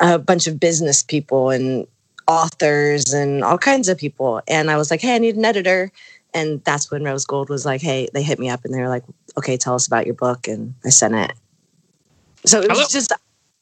a 0.00 0.18
bunch 0.18 0.46
of 0.46 0.60
business 0.60 1.02
people 1.02 1.50
and 1.50 1.86
authors 2.28 3.12
and 3.12 3.42
all 3.42 3.58
kinds 3.58 3.88
of 3.88 3.98
people. 3.98 4.42
And 4.46 4.70
I 4.70 4.76
was 4.76 4.90
like, 4.90 5.00
hey, 5.00 5.14
I 5.14 5.18
need 5.18 5.36
an 5.36 5.44
editor. 5.44 5.90
And 6.34 6.62
that's 6.62 6.90
when 6.90 7.02
Rose 7.02 7.24
Gold 7.24 7.48
was 7.48 7.64
like, 7.64 7.80
hey, 7.80 8.08
they 8.12 8.22
hit 8.22 8.38
me 8.38 8.50
up 8.50 8.64
and 8.64 8.72
they 8.72 8.80
were 8.80 8.88
like, 8.88 9.04
okay, 9.38 9.56
tell 9.56 9.74
us 9.74 9.86
about 9.86 10.04
your 10.04 10.14
book. 10.14 10.46
And 10.46 10.74
I 10.84 10.90
sent 10.90 11.14
it. 11.14 11.32
So 12.44 12.60
it 12.60 12.68
was 12.68 12.78
Hello. 12.78 12.86
just 12.90 13.12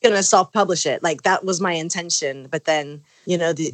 gonna 0.02 0.22
self-publish 0.22 0.84
it. 0.84 1.02
Like 1.02 1.22
that 1.22 1.44
was 1.44 1.60
my 1.60 1.72
intention. 1.72 2.48
But 2.50 2.64
then, 2.64 3.02
you 3.24 3.38
know, 3.38 3.52
the 3.52 3.72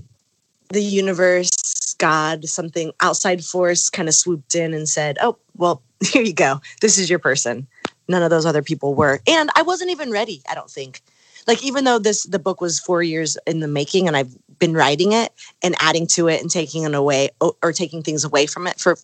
the 0.68 0.82
universe, 0.82 1.94
God, 1.98 2.44
something 2.44 2.92
outside 3.00 3.44
force 3.44 3.90
kind 3.90 4.08
of 4.08 4.14
swooped 4.14 4.54
in 4.54 4.74
and 4.74 4.88
said, 4.88 5.16
Oh, 5.22 5.38
well, 5.56 5.82
here 6.04 6.22
you 6.22 6.34
go. 6.34 6.60
This 6.82 6.98
is 6.98 7.08
your 7.08 7.18
person. 7.18 7.66
None 8.08 8.22
of 8.22 8.30
those 8.30 8.46
other 8.46 8.62
people 8.62 8.94
were. 8.94 9.20
And 9.26 9.50
I 9.56 9.62
wasn't 9.62 9.90
even 9.90 10.10
ready, 10.10 10.42
I 10.48 10.54
don't 10.54 10.70
think 10.70 11.02
like 11.46 11.64
even 11.64 11.84
though 11.84 11.98
this 11.98 12.24
the 12.24 12.38
book 12.38 12.60
was 12.60 12.78
four 12.78 13.02
years 13.02 13.36
in 13.46 13.60
the 13.60 13.68
making 13.68 14.06
and 14.06 14.16
i've 14.16 14.36
been 14.62 14.74
writing 14.74 15.10
it 15.10 15.32
and 15.60 15.74
adding 15.80 16.06
to 16.06 16.28
it 16.28 16.40
and 16.40 16.48
taking 16.48 16.84
it 16.84 16.94
away 16.94 17.28
or 17.40 17.72
taking 17.72 18.00
things 18.00 18.22
away 18.22 18.46
from 18.46 18.68
it 18.68 18.78
for 18.78 18.96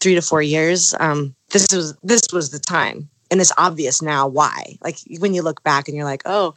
three 0.00 0.16
to 0.16 0.20
four 0.20 0.42
years 0.42 0.94
um, 0.98 1.32
this 1.50 1.72
was 1.72 1.96
this 2.02 2.22
was 2.32 2.50
the 2.50 2.58
time 2.58 3.08
and 3.30 3.40
it's 3.40 3.52
obvious 3.56 4.02
now 4.02 4.26
why 4.26 4.76
like 4.82 4.98
when 5.20 5.32
you 5.32 5.42
look 5.42 5.62
back 5.62 5.86
and 5.86 5.96
you're 5.96 6.04
like 6.04 6.22
oh 6.26 6.52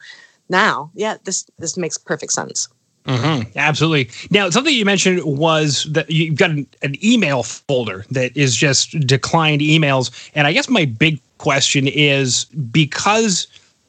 now 0.50 0.90
yeah 0.96 1.18
this 1.26 1.46
this 1.60 1.78
makes 1.78 1.98
perfect 1.98 2.34
sense 2.34 2.68
Mm-hmm. 3.06 3.58
Absolutely. 3.58 4.10
Now, 4.32 4.50
something 4.50 4.74
you 4.74 4.84
mentioned 4.84 5.24
was 5.24 5.86
that 5.92 6.12
you've 6.12 6.36
got 6.36 6.50
an, 6.50 6.68
an, 6.82 6.96
email 7.02 7.42
folder 7.42 8.04
that 8.12 8.36
is 8.36 8.54
just 8.54 9.00
declined 9.00 9.62
emails. 9.62 10.30
And 10.36 10.46
I 10.46 10.52
guess 10.52 10.68
my 10.68 10.84
big 10.84 11.22
question 11.38 11.88
is 11.88 12.44
because 12.70 13.48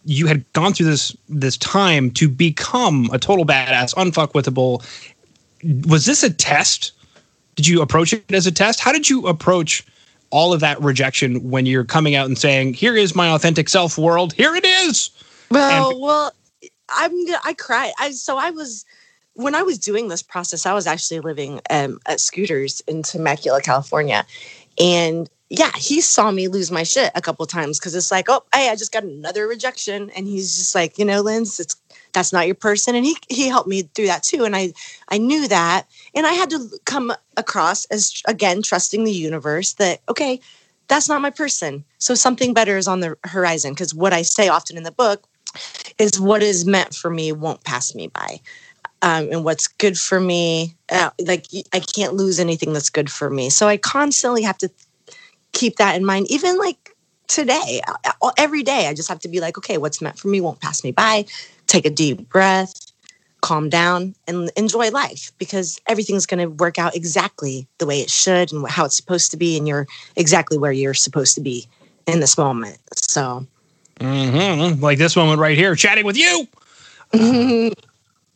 you 0.09 0.27
had 0.27 0.51
gone 0.55 0.73
through 0.73 0.87
this 0.87 1.15
this 1.29 1.59
time 1.59 2.11
to 2.13 2.31
become 2.31 3.11
a 3.13 3.19
total 3.19 3.45
badass, 3.45 3.95
unfuckwithable. 3.95 4.83
Was 5.87 6.07
this 6.07 6.23
a 6.23 6.31
test? 6.31 6.93
Did 7.57 7.67
you 7.67 7.83
approach 7.83 8.15
it 8.15 8.33
as 8.33 8.47
a 8.47 8.53
test? 8.53 8.81
How 8.81 8.91
did 8.91 9.11
you 9.11 9.27
approach 9.27 9.85
all 10.31 10.55
of 10.55 10.61
that 10.61 10.81
rejection 10.81 11.51
when 11.51 11.67
you're 11.67 11.85
coming 11.85 12.15
out 12.15 12.25
and 12.27 12.39
saying, 12.39 12.73
"Here 12.73 12.97
is 12.97 13.15
my 13.15 13.29
authentic 13.29 13.69
self 13.69 13.99
world. 13.99 14.33
Here 14.33 14.55
it 14.55 14.65
is." 14.65 15.11
Well, 15.51 15.91
and- 15.91 16.01
well, 16.01 16.33
I'm 16.89 17.13
I 17.45 17.53
cried. 17.53 17.93
I 17.99 18.13
so 18.13 18.39
I 18.39 18.49
was 18.49 18.87
when 19.35 19.55
I 19.55 19.63
was 19.63 19.79
doing 19.79 20.09
this 20.09 20.23
process, 20.23 20.65
I 20.65 20.73
was 20.73 20.87
actually 20.87 21.21
living 21.21 21.61
um, 21.69 22.01
at 22.07 22.19
Scooters 22.19 22.81
in 22.89 23.03
Temecula, 23.03 23.61
California, 23.61 24.25
and 24.79 25.29
yeah, 25.51 25.71
he 25.77 26.01
saw 26.01 26.31
me 26.31 26.47
lose 26.49 26.71
my 26.71 26.83
shit 26.83 27.11
a 27.15 27.23
couple 27.23 27.47
times 27.47 27.79
because 27.79 27.95
it's 27.95 28.11
like, 28.11 28.27
oh, 28.29 28.43
hey, 28.55 28.69
I 28.69 28.77
just 28.77 28.93
got 28.93 29.05
another 29.05 29.47
rejection, 29.47 30.11
and 30.11 30.27
he's 30.27 30.57
just 30.57 30.75
like, 30.75 30.99
you 30.99 31.05
know, 31.05 31.23
Linz, 31.23 31.59
it's 31.59 31.77
that's 32.13 32.33
not 32.33 32.47
your 32.47 32.55
person, 32.55 32.95
and 32.95 33.05
he 33.05 33.17
he 33.29 33.49
helped 33.49 33.69
me 33.69 33.83
through 33.83 34.07
that 34.07 34.23
too, 34.23 34.45
and 34.45 34.55
I 34.55 34.73
I 35.09 35.19
knew 35.19 35.49
that, 35.49 35.87
and 36.15 36.27
I 36.27 36.33
had 36.33 36.51
to 36.51 36.69
come 36.85 37.15
across 37.37 37.87
as 37.87 38.23
again 38.27 38.63
trusting 38.63 39.05
the 39.05 39.13
universe 39.13 39.75
that 39.75 40.01
okay, 40.09 40.41
that's 40.89 41.09
not 41.09 41.23
my 41.23 41.31
person, 41.31 41.85
so 41.99 42.15
something 42.15 42.53
better 42.53 42.77
is 42.77 42.89
on 42.89 43.01
the 43.01 43.17
horizon 43.25 43.73
because 43.73 43.95
what 43.95 44.13
I 44.13 44.23
say 44.23 44.49
often 44.49 44.77
in 44.77 44.83
the 44.83 44.93
book 44.93 45.27
is 45.99 46.21
what 46.21 46.43
is 46.43 46.67
meant 46.67 46.95
for 46.95 47.11
me 47.11 47.33
won't 47.33 47.65
pass 47.65 47.95
me 47.95 48.09
by. 48.09 48.41
Um, 49.01 49.29
and 49.31 49.45
what's 49.45 49.69
good 49.69 49.97
for 49.97 50.19
me, 50.19 50.75
uh, 50.91 51.11
like 51.25 51.47
I 51.73 51.79
can't 51.79 52.15
lose 52.15 52.41
anything 52.41 52.73
that's 52.73 52.91
good 52.91 53.09
for 53.11 53.31
me. 53.31 53.49
So 53.49 53.69
I 53.69 53.77
constantly 53.77 54.43
have 54.43 54.59
to 54.59 54.71
keep 55.59 55.77
that 55.77 55.97
in 55.97 56.05
mind, 56.05 56.31
even 56.31 56.57
like 56.57 56.95
today, 57.27 57.81
uh, 57.87 58.13
uh, 58.23 58.31
every 58.39 58.63
day. 58.63 58.87
I 58.87 58.95
just 58.95 59.09
have 59.09 59.19
to 59.21 59.29
be 59.29 59.41
like, 59.41 59.59
okay, 59.59 59.77
what's 59.77 60.01
meant 60.01 60.19
for 60.19 60.29
me 60.29 60.41
won't 60.41 60.61
pass 60.61 60.85
me 60.85 60.93
by. 60.93 61.27
Take 61.67 61.85
a 61.85 61.91
deep 61.91 62.29
breath. 62.29 62.73
calm 63.41 63.69
down 63.69 64.15
and 64.27 64.51
enjoy 64.57 64.91
life 64.91 65.31
because 65.39 65.81
everything's 65.87 66.27
going 66.27 66.41
to 66.41 66.51
work 66.65 66.77
out 66.77 66.97
exactly 66.97 67.69
the 67.79 67.87
way 67.87 68.01
it 68.01 68.11
should 68.11 68.53
and 68.53 68.69
how 68.69 68.85
it's 68.85 68.97
supposed 68.97 69.31
to 69.31 69.37
be 69.37 69.57
and 69.57 69.69
you're 69.69 69.87
exactly 70.17 70.59
where 70.59 70.73
you're 70.73 70.93
supposed 71.07 71.37
to 71.37 71.41
be 71.41 71.65
in 72.09 72.19
this 72.19 72.37
moment 72.37 72.79
so 72.97 73.47
mm-hmm. 74.01 74.83
like 74.83 74.99
this 74.99 75.15
moment 75.15 75.39
right 75.39 75.57
here 75.57 75.77
chatting 75.77 76.05
with 76.05 76.17
you 76.17 76.49
uh, 77.13 77.71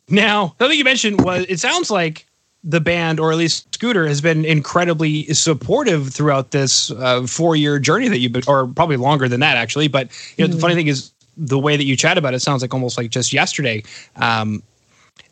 now 0.07 0.55
something 0.57 0.77
you 0.77 0.85
mentioned 0.85 1.19
was 1.19 1.45
it 1.49 1.59
sounds 1.59 1.91
like 1.91 2.25
the 2.63 2.79
band 2.79 3.19
or 3.19 3.31
at 3.31 3.37
least 3.37 3.73
scooter 3.73 4.07
has 4.07 4.21
been 4.21 4.45
incredibly 4.45 5.25
supportive 5.33 6.13
throughout 6.13 6.51
this 6.51 6.91
uh, 6.91 7.25
four 7.27 7.55
year 7.55 7.77
journey 7.79 8.07
that 8.07 8.19
you've 8.19 8.31
been 8.31 8.43
or 8.47 8.67
probably 8.67 8.97
longer 8.97 9.27
than 9.27 9.41
that 9.41 9.57
actually. 9.57 9.87
But 9.87 10.09
you 10.37 10.43
know 10.43 10.47
mm-hmm. 10.47 10.55
the 10.55 10.61
funny 10.61 10.75
thing 10.75 10.87
is 10.87 11.11
the 11.35 11.59
way 11.59 11.75
that 11.75 11.85
you 11.85 11.97
chat 11.97 12.17
about 12.17 12.33
it 12.33 12.39
sounds 12.41 12.61
like 12.61 12.73
almost 12.73 12.97
like 12.97 13.09
just 13.09 13.33
yesterday. 13.33 13.83
Um, 14.15 14.63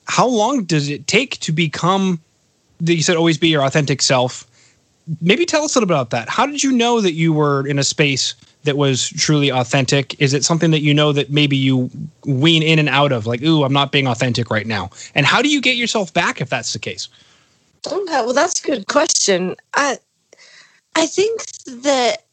how 0.05 0.27
long 0.27 0.65
does 0.65 0.89
it 0.89 1.07
take 1.07 1.39
to 1.39 1.51
become 1.51 2.19
you 2.81 3.03
said 3.03 3.15
always 3.15 3.37
be 3.37 3.49
your 3.49 3.63
authentic 3.63 4.01
self? 4.01 4.47
Maybe 5.21 5.45
tell 5.45 5.63
us 5.63 5.75
a 5.75 5.79
little 5.79 5.87
bit 5.87 5.95
about 5.95 6.09
that. 6.11 6.29
How 6.29 6.45
did 6.45 6.63
you 6.63 6.71
know 6.71 7.01
that 7.01 7.13
you 7.13 7.33
were 7.33 7.65
in 7.67 7.79
a 7.79 7.83
space 7.83 8.35
that 8.63 8.77
was 8.77 9.09
truly 9.09 9.49
authentic 9.49 10.19
is 10.21 10.33
it 10.33 10.43
something 10.43 10.71
that 10.71 10.81
you 10.81 10.93
know 10.93 11.11
that 11.11 11.29
maybe 11.29 11.57
you 11.57 11.89
wean 12.25 12.63
in 12.63 12.79
and 12.79 12.89
out 12.89 13.11
of 13.11 13.25
like 13.25 13.41
ooh 13.41 13.63
i'm 13.63 13.73
not 13.73 13.91
being 13.91 14.07
authentic 14.07 14.49
right 14.49 14.67
now 14.67 14.89
and 15.15 15.25
how 15.25 15.41
do 15.41 15.49
you 15.49 15.61
get 15.61 15.75
yourself 15.75 16.13
back 16.13 16.41
if 16.41 16.49
that's 16.49 16.73
the 16.73 16.79
case 16.79 17.07
oh, 17.87 18.01
okay 18.01 18.21
well 18.21 18.33
that's 18.33 18.63
a 18.63 18.67
good 18.67 18.87
question 18.87 19.55
i 19.73 19.97
i 20.95 21.05
think 21.05 21.45
that 21.65 22.23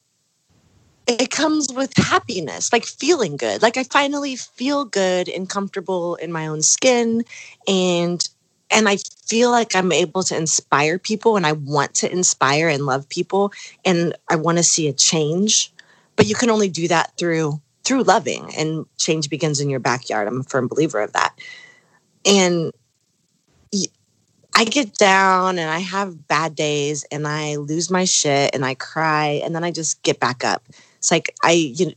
it 1.09 1.31
comes 1.31 1.73
with 1.73 1.97
happiness, 1.97 2.71
like 2.71 2.85
feeling 2.85 3.39
good. 3.39 3.63
Like 3.63 3.79
I 3.79 3.85
finally 3.85 4.37
feel 4.37 4.85
good 4.85 5.29
and 5.29 5.49
comfortable 5.49 6.17
in 6.17 6.31
my 6.31 6.47
own 6.47 6.61
skin 6.61 7.25
and 7.67 8.29
and 8.71 8.87
I 8.87 8.99
feel 9.27 9.51
like 9.51 9.75
I'm 9.75 9.93
able 9.93 10.23
to 10.25 10.37
inspire 10.37 10.99
people 10.99 11.39
and 11.39 11.47
I 11.47 11.53
want 11.53 11.95
to 11.95 12.13
inspire 12.13 12.69
and 12.69 12.85
love 12.85 13.09
people 13.09 13.51
and 13.87 14.15
I 14.29 14.37
want 14.37 14.59
to 14.59 14.63
see 14.63 14.89
a 14.89 14.93
change. 14.93 15.73
But 16.19 16.27
you 16.27 16.35
can 16.35 16.51
only 16.51 16.69
do 16.69 16.89
that 16.89 17.17
through 17.17 17.63
through 17.85 18.03
loving 18.03 18.53
and 18.55 18.85
change 18.99 19.31
begins 19.31 19.61
in 19.61 19.71
your 19.71 19.81
backyard. 19.81 20.29
I'm 20.29 20.41
a 20.41 20.45
firm 20.45 20.69
believer 20.69 21.01
of 21.01 21.15
that. 21.15 21.35
And 22.27 22.73
I 24.55 24.65
get 24.65 24.95
down 24.95 25.59
and 25.59 25.71
I 25.71 25.79
have 25.79 26.27
bad 26.29 26.55
days 26.55 27.07
and 27.11 27.27
I 27.27 27.57
lose 27.57 27.91
my 27.91 28.05
shit 28.05 28.55
and 28.55 28.65
I 28.65 28.75
cry 28.75 29.41
and 29.45 29.55
then 29.55 29.65
I 29.65 29.71
just 29.71 30.03
get 30.03 30.21
back 30.21 30.45
up 30.45 30.65
it's 30.99 31.11
like 31.11 31.35
I 31.43 31.53
you 31.53 31.87
know, 31.87 31.93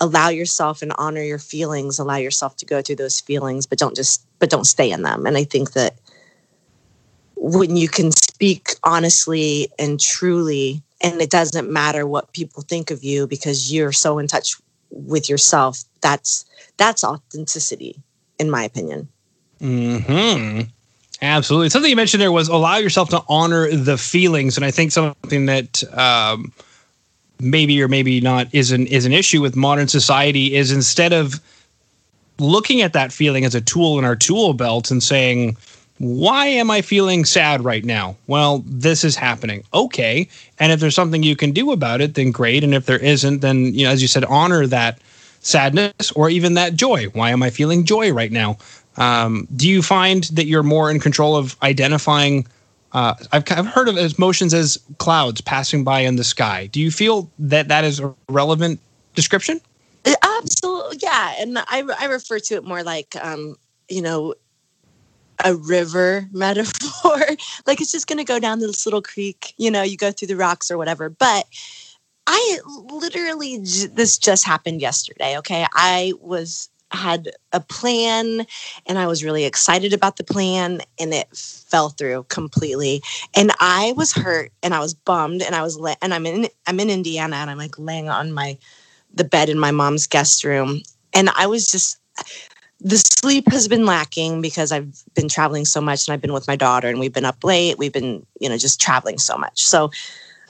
allow 0.00 0.30
yourself 0.30 0.82
and 0.82 0.92
honor 0.96 1.22
your 1.22 1.38
feelings, 1.38 1.98
allow 1.98 2.16
yourself 2.16 2.56
to 2.56 2.66
go 2.66 2.80
through 2.80 2.96
those 2.96 3.20
feelings, 3.20 3.66
but 3.66 3.78
don't 3.78 3.94
just 3.94 4.26
but 4.38 4.50
don't 4.50 4.64
stay 4.64 4.90
in 4.90 5.02
them. 5.02 5.26
And 5.26 5.36
I 5.36 5.44
think 5.44 5.72
that 5.72 5.98
when 7.36 7.76
you 7.76 7.88
can 7.88 8.10
speak 8.10 8.74
honestly 8.82 9.70
and 9.78 10.00
truly, 10.00 10.82
and 11.00 11.20
it 11.20 11.30
doesn't 11.30 11.70
matter 11.70 12.06
what 12.06 12.32
people 12.32 12.62
think 12.62 12.90
of 12.90 13.02
you 13.02 13.26
because 13.26 13.72
you're 13.72 13.92
so 13.92 14.18
in 14.18 14.26
touch 14.26 14.56
with 14.90 15.28
yourself, 15.28 15.82
that's 16.00 16.44
that's 16.76 17.04
authenticity, 17.04 18.02
in 18.38 18.50
my 18.50 18.64
opinion. 18.64 19.08
Hmm. 19.60 20.60
Absolutely. 21.22 21.68
Something 21.68 21.90
you 21.90 21.96
mentioned 21.96 22.20
there 22.20 22.32
was 22.32 22.48
allow 22.48 22.76
yourself 22.76 23.10
to 23.10 23.22
honor 23.28 23.70
the 23.70 23.98
feelings, 23.98 24.56
and 24.56 24.64
I 24.64 24.70
think 24.70 24.92
something 24.92 25.46
that 25.46 25.84
um, 25.96 26.52
maybe 27.38 27.80
or 27.82 27.88
maybe 27.88 28.20
not 28.20 28.48
is 28.54 28.72
an 28.72 28.86
is 28.86 29.04
an 29.04 29.12
issue 29.12 29.42
with 29.42 29.56
modern 29.56 29.88
society 29.88 30.54
is 30.54 30.72
instead 30.72 31.12
of 31.12 31.40
looking 32.38 32.80
at 32.80 32.94
that 32.94 33.12
feeling 33.12 33.44
as 33.44 33.54
a 33.54 33.60
tool 33.60 33.98
in 33.98 34.04
our 34.04 34.16
tool 34.16 34.54
belt 34.54 34.90
and 34.90 35.02
saying 35.02 35.56
why 36.00 36.46
am 36.46 36.70
i 36.70 36.80
feeling 36.80 37.26
sad 37.26 37.62
right 37.62 37.84
now 37.84 38.16
well 38.26 38.64
this 38.66 39.04
is 39.04 39.14
happening 39.14 39.62
okay 39.74 40.26
and 40.58 40.72
if 40.72 40.80
there's 40.80 40.94
something 40.94 41.22
you 41.22 41.36
can 41.36 41.52
do 41.52 41.72
about 41.72 42.00
it 42.00 42.14
then 42.14 42.30
great 42.30 42.64
and 42.64 42.74
if 42.74 42.86
there 42.86 42.98
isn't 42.98 43.40
then 43.40 43.66
you 43.74 43.84
know 43.84 43.90
as 43.90 44.00
you 44.00 44.08
said 44.08 44.24
honor 44.24 44.66
that 44.66 44.98
sadness 45.40 46.10
or 46.12 46.30
even 46.30 46.54
that 46.54 46.74
joy 46.74 47.04
why 47.12 47.30
am 47.30 47.42
i 47.42 47.50
feeling 47.50 47.84
joy 47.84 48.10
right 48.12 48.32
now 48.32 48.56
um, 48.96 49.46
do 49.54 49.68
you 49.68 49.82
find 49.82 50.24
that 50.24 50.46
you're 50.46 50.62
more 50.62 50.90
in 50.90 50.98
control 50.98 51.36
of 51.36 51.56
identifying 51.62 52.46
uh, 52.92 53.14
I've, 53.30 53.44
I've 53.50 53.66
heard 53.66 53.88
of 53.88 53.96
emotions 53.96 54.52
as 54.52 54.78
clouds 54.98 55.40
passing 55.40 55.84
by 55.84 56.00
in 56.00 56.16
the 56.16 56.24
sky. 56.24 56.66
Do 56.66 56.80
you 56.80 56.90
feel 56.90 57.30
that 57.38 57.68
that 57.68 57.84
is 57.84 58.00
a 58.00 58.12
relevant 58.28 58.80
description? 59.14 59.60
Uh, 60.04 60.14
absolutely, 60.38 60.98
yeah. 61.00 61.34
And 61.38 61.58
I, 61.58 61.84
I 62.00 62.06
refer 62.06 62.40
to 62.40 62.54
it 62.56 62.64
more 62.64 62.82
like, 62.82 63.14
um, 63.22 63.56
you 63.88 64.02
know, 64.02 64.34
a 65.44 65.54
river 65.54 66.28
metaphor. 66.32 67.20
like 67.66 67.80
it's 67.80 67.92
just 67.92 68.06
going 68.06 68.18
to 68.18 68.24
go 68.24 68.38
down 68.38 68.58
this 68.58 68.86
little 68.86 69.02
creek, 69.02 69.54
you 69.56 69.70
know, 69.70 69.82
you 69.82 69.96
go 69.96 70.12
through 70.12 70.28
the 70.28 70.36
rocks 70.36 70.70
or 70.70 70.78
whatever. 70.78 71.08
But 71.08 71.46
I 72.26 72.58
literally, 72.66 73.58
this 73.58 74.18
just 74.18 74.46
happened 74.46 74.80
yesterday. 74.80 75.38
Okay. 75.38 75.66
I 75.72 76.12
was 76.20 76.68
had 76.92 77.30
a 77.52 77.60
plan 77.60 78.44
and 78.86 78.98
I 78.98 79.06
was 79.06 79.22
really 79.22 79.44
excited 79.44 79.92
about 79.92 80.16
the 80.16 80.24
plan 80.24 80.80
and 80.98 81.14
it 81.14 81.28
fell 81.36 81.90
through 81.90 82.24
completely. 82.24 83.02
And 83.34 83.52
I 83.60 83.94
was 83.96 84.12
hurt 84.12 84.52
and 84.62 84.74
I 84.74 84.80
was 84.80 84.94
bummed 84.94 85.42
and 85.42 85.54
I 85.54 85.62
was 85.62 85.78
la- 85.78 85.94
and 86.02 86.12
I'm 86.12 86.26
in 86.26 86.48
I'm 86.66 86.80
in 86.80 86.90
Indiana 86.90 87.36
and 87.36 87.50
I'm 87.50 87.58
like 87.58 87.78
laying 87.78 88.08
on 88.08 88.32
my 88.32 88.58
the 89.14 89.24
bed 89.24 89.48
in 89.48 89.58
my 89.58 89.70
mom's 89.70 90.06
guest 90.06 90.44
room 90.44 90.82
and 91.12 91.30
I 91.36 91.46
was 91.46 91.68
just 91.68 91.98
the 92.80 92.96
sleep 92.96 93.50
has 93.50 93.68
been 93.68 93.84
lacking 93.84 94.40
because 94.40 94.72
I've 94.72 95.02
been 95.14 95.28
traveling 95.28 95.64
so 95.64 95.80
much 95.80 96.08
and 96.08 96.14
I've 96.14 96.20
been 96.20 96.32
with 96.32 96.48
my 96.48 96.56
daughter 96.56 96.88
and 96.88 96.98
we've 96.98 97.12
been 97.12 97.24
up 97.24 97.44
late. 97.44 97.78
We've 97.78 97.92
been, 97.92 98.24
you 98.40 98.48
know, 98.48 98.56
just 98.56 98.80
traveling 98.80 99.18
so 99.18 99.36
much. 99.36 99.64
So 99.64 99.90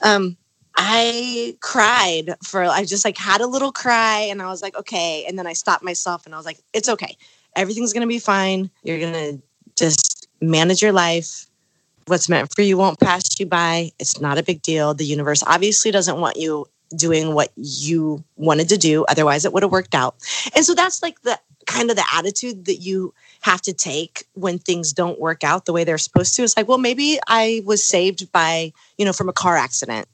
um 0.01 0.37
I 0.75 1.57
cried 1.59 2.35
for 2.43 2.63
I 2.63 2.85
just 2.85 3.03
like 3.03 3.17
had 3.17 3.41
a 3.41 3.47
little 3.47 3.71
cry 3.73 4.21
and 4.21 4.41
I 4.41 4.47
was 4.47 4.61
like, 4.61 4.77
okay. 4.77 5.25
And 5.27 5.37
then 5.37 5.45
I 5.45 5.53
stopped 5.53 5.83
myself 5.83 6.25
and 6.25 6.33
I 6.33 6.37
was 6.37 6.45
like, 6.45 6.59
it's 6.73 6.87
okay. 6.87 7.17
Everything's 7.55 7.91
gonna 7.91 8.07
be 8.07 8.19
fine. 8.19 8.69
You're 8.83 8.99
gonna 8.99 9.39
just 9.75 10.27
manage 10.41 10.81
your 10.81 10.93
life. 10.93 11.47
What's 12.07 12.29
meant 12.29 12.53
for 12.55 12.61
you 12.61 12.77
won't 12.77 12.99
pass 12.99 13.39
you 13.39 13.45
by. 13.45 13.91
It's 13.99 14.21
not 14.21 14.37
a 14.37 14.43
big 14.43 14.61
deal. 14.61 14.93
The 14.93 15.05
universe 15.05 15.43
obviously 15.45 15.91
doesn't 15.91 16.19
want 16.19 16.37
you 16.37 16.65
doing 16.95 17.33
what 17.33 17.51
you 17.55 18.23
wanted 18.37 18.69
to 18.69 18.77
do. 18.77 19.05
Otherwise, 19.05 19.45
it 19.45 19.53
would 19.53 19.63
have 19.63 19.71
worked 19.71 19.95
out. 19.95 20.15
And 20.55 20.65
so 20.65 20.73
that's 20.73 21.01
like 21.01 21.21
the 21.21 21.39
kind 21.71 21.89
of 21.89 21.95
the 21.95 22.05
attitude 22.13 22.65
that 22.65 22.77
you 22.77 23.13
have 23.41 23.61
to 23.61 23.73
take 23.73 24.25
when 24.33 24.59
things 24.59 24.93
don't 24.93 25.19
work 25.19 25.43
out 25.43 25.65
the 25.65 25.73
way 25.73 25.83
they're 25.83 25.97
supposed 25.97 26.35
to. 26.35 26.43
It's 26.43 26.55
like, 26.57 26.67
well, 26.67 26.77
maybe 26.77 27.19
I 27.27 27.61
was 27.65 27.83
saved 27.83 28.31
by, 28.31 28.73
you 28.97 29.05
know, 29.05 29.13
from 29.13 29.29
a 29.29 29.33
car 29.33 29.57
accident 29.57 30.07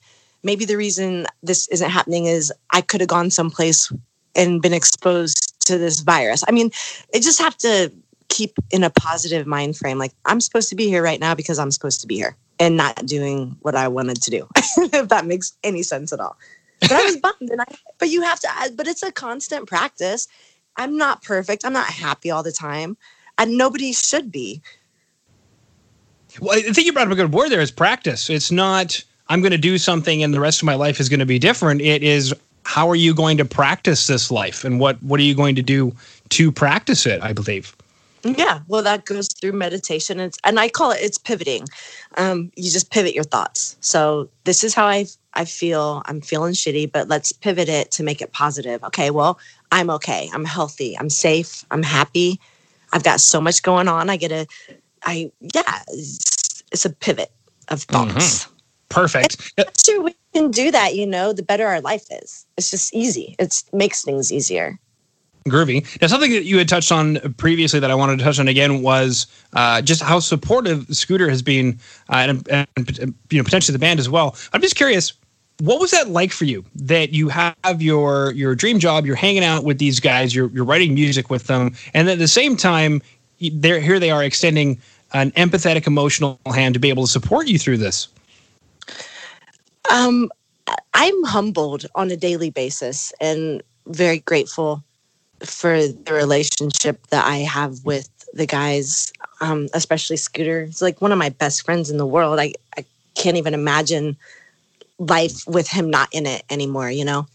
maybe 0.44 0.66
the 0.66 0.78
reason 0.78 1.26
this 1.44 1.68
isn't 1.68 1.90
happening 1.90 2.26
is 2.26 2.54
I 2.72 2.82
could 2.82 3.02
have 3.02 3.10
gone 3.10 3.30
someplace 3.30 3.92
and 4.36 4.62
been 4.62 4.74
exposed 4.74 5.60
to 5.66 5.78
this 5.78 6.00
virus. 6.00 6.44
I 6.48 6.52
mean, 6.52 6.72
I 7.14 7.20
just 7.20 7.40
have 7.40 7.58
to 7.58 7.92
keep 8.30 8.58
in 8.72 8.84
a 8.84 8.90
positive 8.90 9.48
mind 9.48 9.78
frame. 9.78 9.98
Like 9.98 10.14
I'm 10.26 10.40
supposed 10.40 10.70
to 10.70 10.76
be 10.76 10.88
here 10.88 11.04
right 11.04 11.20
now 11.20 11.36
because 11.36 11.60
I'm 11.60 11.72
supposed 11.72 12.02
to 12.02 12.08
be 12.08 12.16
here 12.16 12.36
and 12.60 12.78
not 12.78 13.06
doing 13.06 13.58
what 13.62 13.76
I 13.76 13.88
wanted 13.88 14.22
to 14.22 14.32
do. 14.32 14.48
if 14.56 15.10
that 15.10 15.26
makes 15.26 15.54
any 15.64 15.84
sense 15.84 16.14
at 16.14 16.20
all. 16.20 16.38
But 16.82 16.92
I 16.94 17.04
was 17.04 17.18
bummed 17.28 17.50
and 17.50 17.62
I 17.62 17.66
but 17.98 18.10
you 18.10 18.22
have 18.22 18.40
to 18.42 18.50
but 18.76 18.88
it's 18.88 19.04
a 19.04 19.12
constant 19.12 19.68
practice. 19.68 20.28
I'm 20.78 20.98
not 20.98 21.24
perfect. 21.24 21.66
I'm 21.66 21.74
not 21.74 21.88
happy 21.88 22.32
all 22.32 22.44
the 22.44 22.52
time. 22.52 22.98
And 23.38 23.58
nobody 23.58 23.94
should 23.94 24.32
be. 24.32 24.62
Well, 26.40 26.58
I 26.58 26.62
think 26.62 26.86
you 26.86 26.94
brought 26.94 27.08
up 27.08 27.14
a 27.14 27.16
good 27.16 27.34
word 27.34 27.50
there 27.50 27.62
is 27.62 27.72
practice. 27.72 28.30
It's 28.30 28.52
not 28.52 29.04
I'm 29.30 29.42
going 29.42 29.52
to 29.52 29.58
do 29.58 29.78
something 29.78 30.24
and 30.24 30.34
the 30.34 30.40
rest 30.40 30.62
of 30.62 30.66
my 30.66 30.76
life 30.76 31.00
is 31.00 31.10
going 31.10 31.20
to 31.20 31.26
be 31.26 31.40
different. 31.40 31.82
It 31.82 32.04
is 32.04 32.34
how 32.64 32.90
are 32.90 32.96
you 32.96 33.14
going 33.14 33.38
to 33.38 33.46
practice 33.46 34.08
this 34.08 34.30
life 34.30 34.64
and 34.64 34.80
what 34.80 35.02
what 35.04 35.20
are 35.20 35.24
you 35.24 35.36
going 35.36 35.56
to 35.56 35.62
do 35.62 35.94
to 36.30 36.52
practice 36.52 37.06
it, 37.06 37.22
I 37.22 37.34
believe. 37.34 37.76
Yeah, 38.24 38.60
well, 38.68 38.84
that 38.84 39.06
goes 39.06 39.28
through 39.30 39.54
meditation. 39.54 40.20
It's, 40.20 40.38
and 40.44 40.60
I 40.60 40.70
call 40.70 40.92
it 40.92 41.00
it's 41.02 41.18
pivoting. 41.18 41.66
Um, 42.18 42.52
you 42.56 42.70
just 42.70 42.92
pivot 42.92 43.14
your 43.14 43.24
thoughts. 43.24 43.78
So 43.80 44.30
this 44.44 44.64
is 44.64 44.74
how 44.74 44.86
I 44.86 45.06
I 45.34 45.46
feel. 45.46 46.02
I'm 46.06 46.20
feeling 46.20 46.54
shitty, 46.54 46.92
but 46.92 47.08
let's 47.08 47.32
pivot 47.32 47.70
it 47.70 47.92
to 47.92 48.04
make 48.04 48.22
it 48.22 48.34
positive. 48.34 48.84
Okay, 48.84 49.12
well, 49.12 49.40
I'm 49.72 49.90
okay. 49.92 50.30
I'm 50.34 50.46
healthy. 50.46 50.98
I'm 50.98 51.10
safe. 51.10 51.66
I'm 51.72 51.84
happy. 51.84 52.40
I've 52.94 53.04
got 53.04 53.20
so 53.20 53.42
much 53.42 53.64
going 53.64 53.88
on. 53.88 54.10
I 54.10 54.18
get 54.18 54.32
a, 54.32 54.48
I 55.04 55.32
yeah, 55.42 55.84
it's, 55.90 56.64
it's 56.72 56.86
a 56.86 56.90
pivot 56.90 57.32
of 57.68 57.84
thoughts. 57.84 58.46
Mm-hmm. 58.46 58.54
Perfect. 58.90 59.56
The 59.58 59.66
faster 59.66 60.02
we 60.02 60.16
can 60.34 60.52
do 60.52 60.72
that, 60.72 60.96
you 60.96 61.06
know, 61.06 61.34
the 61.34 61.44
better 61.44 61.68
our 61.68 61.82
life 61.82 62.06
is. 62.10 62.46
It's 62.56 62.72
just 62.72 62.94
easy. 62.94 63.36
It 63.38 63.64
makes 63.74 64.04
things 64.04 64.32
easier. 64.32 64.80
Groovy. 65.50 65.86
Now, 66.02 66.08
something 66.08 66.32
that 66.32 66.44
you 66.44 66.58
had 66.58 66.68
touched 66.68 66.92
on 66.92 67.20
previously 67.36 67.80
that 67.80 67.90
I 67.90 67.96
wanted 67.96 68.20
to 68.20 68.26
touch 68.26 68.40
on 68.40 68.48
again 68.48 68.82
was 68.82 69.28
uh, 69.54 69.82
just 69.82 70.02
how 70.02 70.20
supportive 70.20 70.86
Scooter 70.96 71.30
has 71.30 71.42
been, 71.42 71.80
uh, 72.10 72.16
and, 72.16 72.48
and, 72.50 73.16
you 73.30 73.38
know 73.38 73.44
potentially 73.44 73.74
the 73.74 73.80
band 73.80 74.00
as 74.00 74.10
well. 74.10 74.36
I'm 74.54 74.62
just 74.62 74.76
curious, 74.76 75.14
what 75.60 75.80
was 75.80 75.92
that 75.92 76.10
like 76.10 76.32
for 76.32 76.46
you? 76.46 76.64
That 76.76 77.14
you 77.14 77.30
have 77.30 77.82
your 77.82 78.32
your 78.32 78.56
dream 78.56 78.80
job, 78.80 79.06
you're 79.06 79.16
hanging 79.16 79.44
out 79.44 79.64
with 79.64 79.80
these 79.80 80.00
guys, 80.00 80.36
you're 80.36 80.50
you're 80.50 80.66
writing 80.66 80.94
music 80.94 81.30
with 81.30 81.48
them, 81.48 81.76
and 81.94 82.10
at 82.10 82.20
the 82.20 82.28
same 82.28 82.56
time, 82.56 83.02
they're 83.40 83.80
here 83.80 84.00
they 84.00 84.12
are 84.12 84.24
extending 84.24 84.80
an 85.14 85.32
empathetic 85.32 85.88
emotional 85.88 86.40
hand 86.54 86.74
to 86.74 86.80
be 86.80 86.90
able 86.90 87.04
to 87.04 87.12
support 87.12 87.48
you 87.48 87.58
through 87.58 87.78
this 87.78 88.08
um 89.90 90.30
i'm 90.94 91.24
humbled 91.24 91.86
on 91.96 92.12
a 92.12 92.18
daily 92.18 92.50
basis 92.50 93.14
and 93.22 93.62
very 93.88 94.20
grateful 94.20 94.84
for 95.44 95.88
the 95.88 96.14
relationship 96.14 97.06
that 97.08 97.26
i 97.26 97.38
have 97.38 97.84
with 97.86 98.10
the 98.34 98.46
guys 98.46 99.14
um, 99.40 99.68
especially 99.74 100.18
scooter 100.18 100.66
he's 100.66 100.82
like 100.82 101.02
one 101.02 101.12
of 101.12 101.18
my 101.18 101.30
best 101.30 101.64
friends 101.64 101.90
in 101.90 101.98
the 101.98 102.06
world 102.06 102.40
I, 102.40 102.54
I 102.76 102.84
can't 103.16 103.38
even 103.38 103.54
imagine 103.54 104.18
life 105.00 105.46
with 105.48 105.68
him 105.68 105.90
not 105.90 106.10
in 106.12 106.26
it 106.26 106.44
anymore 106.50 106.90
you 106.90 107.06
know? 107.06 107.28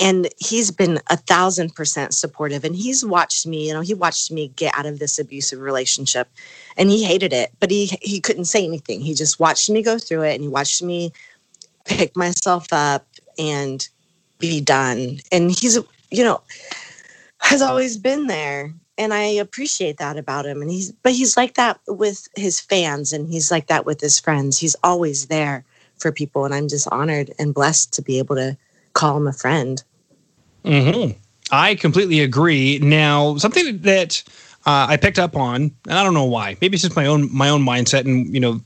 And 0.00 0.28
he's 0.38 0.70
been 0.70 1.00
a 1.10 1.16
thousand 1.16 1.74
percent 1.74 2.14
supportive 2.14 2.64
and 2.64 2.74
he's 2.74 3.04
watched 3.04 3.46
me 3.46 3.68
you 3.68 3.74
know 3.74 3.80
he 3.80 3.94
watched 3.94 4.30
me 4.30 4.48
get 4.48 4.76
out 4.76 4.86
of 4.86 4.98
this 4.98 5.18
abusive 5.18 5.60
relationship 5.60 6.28
and 6.76 6.90
he 6.90 7.04
hated 7.04 7.32
it 7.32 7.50
but 7.60 7.70
he 7.70 7.86
he 8.00 8.20
couldn't 8.20 8.46
say 8.46 8.64
anything. 8.64 9.00
He 9.00 9.14
just 9.14 9.40
watched 9.40 9.68
me 9.70 9.82
go 9.82 9.98
through 9.98 10.22
it 10.22 10.34
and 10.34 10.42
he 10.42 10.48
watched 10.48 10.82
me 10.82 11.12
pick 11.84 12.16
myself 12.16 12.66
up 12.72 13.06
and 13.38 13.86
be 14.38 14.60
done. 14.60 15.18
And 15.32 15.50
he's 15.50 15.78
you 16.10 16.24
know 16.24 16.42
has 17.40 17.62
always 17.62 17.96
been 17.96 18.26
there 18.26 18.72
and 18.98 19.14
i 19.14 19.22
appreciate 19.24 19.96
that 19.96 20.18
about 20.18 20.44
him 20.44 20.60
and 20.60 20.70
he's 20.70 20.92
but 20.92 21.12
he's 21.12 21.36
like 21.36 21.54
that 21.54 21.80
with 21.88 22.28
his 22.36 22.60
fans 22.60 23.12
and 23.14 23.28
he's 23.30 23.50
like 23.50 23.66
that 23.68 23.86
with 23.86 24.00
his 24.00 24.20
friends. 24.20 24.58
He's 24.58 24.76
always 24.82 25.26
there 25.26 25.64
for 26.00 26.10
people 26.12 26.44
and 26.44 26.54
i'm 26.54 26.68
just 26.68 26.88
honored 26.90 27.30
and 27.38 27.54
blessed 27.54 27.92
to 27.92 28.02
be 28.02 28.18
able 28.18 28.36
to 28.36 28.56
call 28.92 29.16
him 29.16 29.26
a 29.26 29.32
friend. 29.32 29.82
Mm-hmm. 30.64 31.18
I 31.52 31.74
completely 31.74 32.20
agree. 32.20 32.78
Now, 32.78 33.36
something 33.36 33.78
that 33.78 34.22
uh, 34.66 34.86
I 34.88 34.96
picked 34.96 35.18
up 35.18 35.36
on, 35.36 35.72
and 35.88 35.98
I 35.98 36.04
don't 36.04 36.14
know 36.14 36.24
why. 36.24 36.56
Maybe 36.60 36.74
it's 36.74 36.82
just 36.82 36.96
my 36.96 37.06
own 37.06 37.34
my 37.34 37.48
own 37.48 37.62
mindset, 37.62 38.04
and 38.04 38.32
you 38.32 38.40
know, 38.40 38.60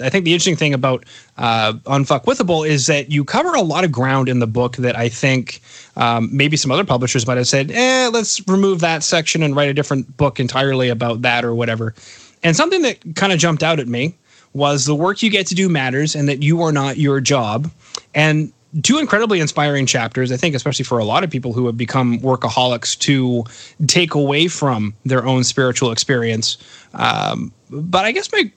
I 0.00 0.10
think 0.10 0.24
the 0.24 0.32
interesting 0.32 0.54
thing 0.54 0.74
about 0.74 1.06
uh, 1.38 1.72
Unfuckwithable 1.84 2.68
is 2.68 2.86
that 2.86 3.10
you 3.10 3.24
cover 3.24 3.54
a 3.54 3.62
lot 3.62 3.84
of 3.84 3.90
ground 3.90 4.28
in 4.28 4.38
the 4.38 4.46
book 4.46 4.76
that 4.76 4.96
I 4.96 5.08
think 5.08 5.60
um, 5.96 6.28
maybe 6.30 6.56
some 6.56 6.70
other 6.70 6.84
publishers 6.84 7.26
might 7.26 7.38
have 7.38 7.48
said, 7.48 7.70
"Eh, 7.72 8.10
let's 8.12 8.46
remove 8.46 8.80
that 8.80 9.02
section 9.02 9.42
and 9.42 9.56
write 9.56 9.70
a 9.70 9.74
different 9.74 10.16
book 10.16 10.38
entirely 10.38 10.88
about 10.88 11.22
that 11.22 11.44
or 11.44 11.54
whatever." 11.54 11.94
And 12.42 12.54
something 12.54 12.82
that 12.82 12.98
kind 13.16 13.32
of 13.32 13.38
jumped 13.38 13.62
out 13.62 13.80
at 13.80 13.88
me 13.88 14.14
was 14.54 14.86
the 14.86 14.94
work 14.94 15.22
you 15.22 15.30
get 15.30 15.46
to 15.48 15.54
do 15.54 15.68
matters, 15.68 16.14
and 16.14 16.28
that 16.28 16.42
you 16.42 16.62
are 16.62 16.72
not 16.72 16.96
your 16.96 17.20
job. 17.20 17.70
And 18.14 18.52
two 18.82 18.98
incredibly 18.98 19.40
inspiring 19.40 19.86
chapters, 19.86 20.32
I 20.32 20.36
think, 20.36 20.54
especially 20.54 20.84
for 20.84 20.98
a 20.98 21.04
lot 21.04 21.22
of 21.22 21.30
people 21.30 21.52
who 21.52 21.66
have 21.66 21.76
become 21.76 22.18
workaholics 22.20 22.98
to 23.00 23.44
take 23.86 24.14
away 24.14 24.48
from 24.48 24.94
their 25.04 25.24
own 25.26 25.44
spiritual 25.44 25.92
experience. 25.92 26.58
Um, 26.94 27.52
but 27.70 28.04
I 28.04 28.12
guess 28.12 28.30
my 28.32 28.50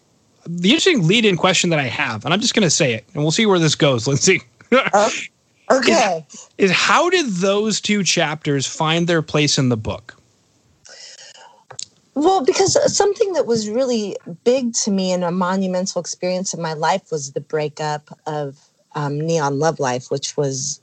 the 0.50 0.70
interesting 0.70 1.06
lead 1.06 1.25
in 1.25 1.36
question 1.36 1.70
that 1.72 1.80
I 1.80 1.88
have, 1.88 2.24
and 2.24 2.34
I'm 2.34 2.39
just 2.39 2.54
going 2.54 2.63
to 2.63 2.70
say 2.70 2.94
it, 2.94 3.06
and 3.13 3.22
we'll 3.22 3.32
see 3.32 3.46
where 3.46 3.60
this 3.60 3.75
goes, 3.75 4.08
Lindsay. 4.08 4.42
uh, 4.72 5.10
okay. 5.72 6.25
Is, 6.32 6.50
is 6.58 6.72
how 6.72 7.10
did 7.10 7.27
those 7.27 7.82
two 7.82 8.04
chapters 8.04 8.66
find 8.66 9.08
their 9.08 9.22
place 9.22 9.58
in 9.58 9.70
the 9.70 9.77
book? 9.77 10.17
Well, 12.18 12.44
because 12.44 12.76
something 12.96 13.34
that 13.34 13.46
was 13.46 13.70
really 13.70 14.18
big 14.44 14.74
to 14.86 14.92
me 14.92 15.12
and 15.12 15.24
a 15.24 15.32
monumental 15.32 16.02
experience 16.02 16.56
in 16.56 16.64
my 16.64 16.74
life 16.74 17.12
was 17.12 17.34
the 17.34 17.42
breakup 17.42 18.10
of 18.26 18.58
um, 18.96 19.22
Neon 19.22 19.60
Love 19.60 19.80
Life, 19.80 20.10
which 20.10 20.36
was, 20.36 20.82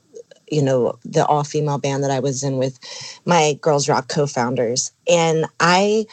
you 0.49 0.63
know, 0.63 0.97
the 1.03 1.25
all 1.25 1.43
female 1.43 1.77
band 1.77 2.05
that 2.05 2.11
I 2.11 2.21
was 2.21 2.41
in 2.43 2.57
with 2.57 2.79
my 3.25 3.59
Girls 3.61 3.89
Rock 3.89 4.07
co 4.07 4.27
founders. 4.27 4.93
And 5.09 5.45
I, 5.59 6.05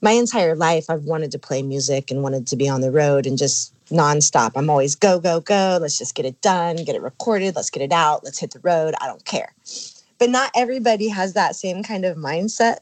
my 0.00 0.12
entire 0.12 0.56
life, 0.56 0.86
I've 0.88 1.04
wanted 1.04 1.32
to 1.32 1.38
play 1.40 1.62
music 1.62 2.10
and 2.10 2.22
wanted 2.22 2.46
to 2.46 2.56
be 2.56 2.68
on 2.68 2.80
the 2.80 2.92
road 2.92 3.26
and 3.26 3.38
just 3.38 3.74
nonstop. 3.90 4.52
I'm 4.56 4.70
always 4.70 4.96
go, 4.96 5.20
go, 5.20 5.40
go. 5.40 5.78
Let's 5.80 5.98
just 5.98 6.16
get 6.16 6.26
it 6.26 6.40
done, 6.40 6.76
get 6.84 6.96
it 6.96 7.02
recorded, 7.02 7.54
let's 7.54 7.70
get 7.70 7.82
it 7.82 7.92
out, 7.92 8.24
let's 8.24 8.40
hit 8.40 8.52
the 8.52 8.60
road. 8.60 8.94
I 9.00 9.08
don't 9.08 9.26
care. 9.26 9.54
But 10.18 10.30
not 10.30 10.50
everybody 10.56 11.08
has 11.08 11.34
that 11.34 11.56
same 11.56 11.82
kind 11.82 12.06
of 12.06 12.16
mindset 12.16 12.78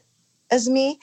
as 0.51 0.69
me. 0.69 0.99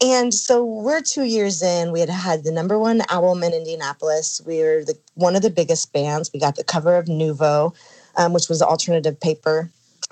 And 0.00 0.32
so 0.32 0.64
we're 0.64 1.00
two 1.00 1.24
years 1.24 1.60
in. 1.60 1.90
We 1.90 2.00
had 2.00 2.08
had 2.08 2.44
the 2.44 2.52
number 2.52 2.78
one 2.78 3.02
album 3.08 3.42
in 3.42 3.52
Indianapolis. 3.52 4.40
We 4.46 4.60
were 4.62 4.84
the, 4.84 4.96
one 5.14 5.34
of 5.34 5.42
the 5.42 5.50
biggest 5.50 5.92
bands. 5.92 6.30
We 6.32 6.38
got 6.38 6.54
the 6.54 6.62
cover 6.62 6.94
of 6.96 7.06
Nuvo, 7.06 7.74
um, 8.16 8.32
which 8.32 8.48
was 8.48 8.62
alternative 8.62 9.18
paper 9.18 9.70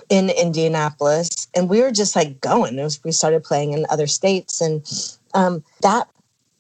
in 0.09 0.31
Indianapolis. 0.31 1.46
And 1.55 1.68
we 1.68 1.83
were 1.83 1.92
just 1.92 2.16
like 2.16 2.40
going. 2.40 2.77
Was, 2.77 3.03
we 3.05 3.12
started 3.12 3.44
playing 3.44 3.75
in 3.75 3.87
other 3.88 4.09
states, 4.09 4.61
and 4.61 4.85
um, 5.35 5.62
that 5.83 6.09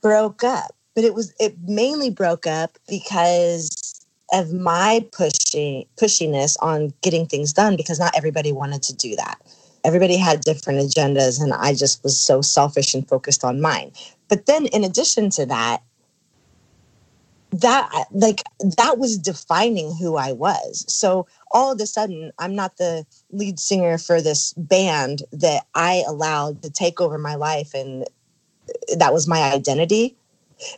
broke 0.02 0.44
up. 0.44 0.72
But 0.94 1.02
it 1.02 1.12
was 1.12 1.34
it 1.40 1.56
mainly 1.66 2.10
broke 2.10 2.46
up 2.46 2.78
because 2.88 4.06
of 4.32 4.52
my 4.52 5.04
pushing 5.10 5.84
pushiness 5.96 6.56
on 6.60 6.92
getting 7.00 7.26
things 7.26 7.52
done 7.52 7.76
because 7.76 7.98
not 7.98 8.16
everybody 8.16 8.52
wanted 8.52 8.82
to 8.84 8.94
do 8.94 9.16
that 9.16 9.38
everybody 9.86 10.16
had 10.16 10.40
different 10.40 10.80
agendas 10.80 11.40
and 11.40 11.52
i 11.54 11.72
just 11.72 12.02
was 12.02 12.18
so 12.18 12.42
selfish 12.42 12.92
and 12.92 13.08
focused 13.08 13.44
on 13.44 13.60
mine. 13.60 13.92
But 14.28 14.46
then 14.46 14.66
in 14.66 14.82
addition 14.82 15.30
to 15.30 15.46
that 15.46 15.82
that 17.52 18.06
like 18.10 18.42
that 18.76 18.98
was 18.98 19.16
defining 19.16 19.94
who 19.94 20.16
i 20.16 20.32
was. 20.32 20.84
So 20.88 21.26
all 21.52 21.72
of 21.72 21.80
a 21.80 21.86
sudden 21.86 22.32
i'm 22.40 22.54
not 22.54 22.76
the 22.76 23.06
lead 23.30 23.60
singer 23.60 23.96
for 23.96 24.20
this 24.20 24.52
band 24.54 25.22
that 25.32 25.64
i 25.74 26.02
allowed 26.08 26.62
to 26.62 26.70
take 26.70 27.00
over 27.00 27.16
my 27.16 27.36
life 27.36 27.72
and 27.72 28.04
that 28.96 29.12
was 29.12 29.28
my 29.28 29.52
identity. 29.52 30.16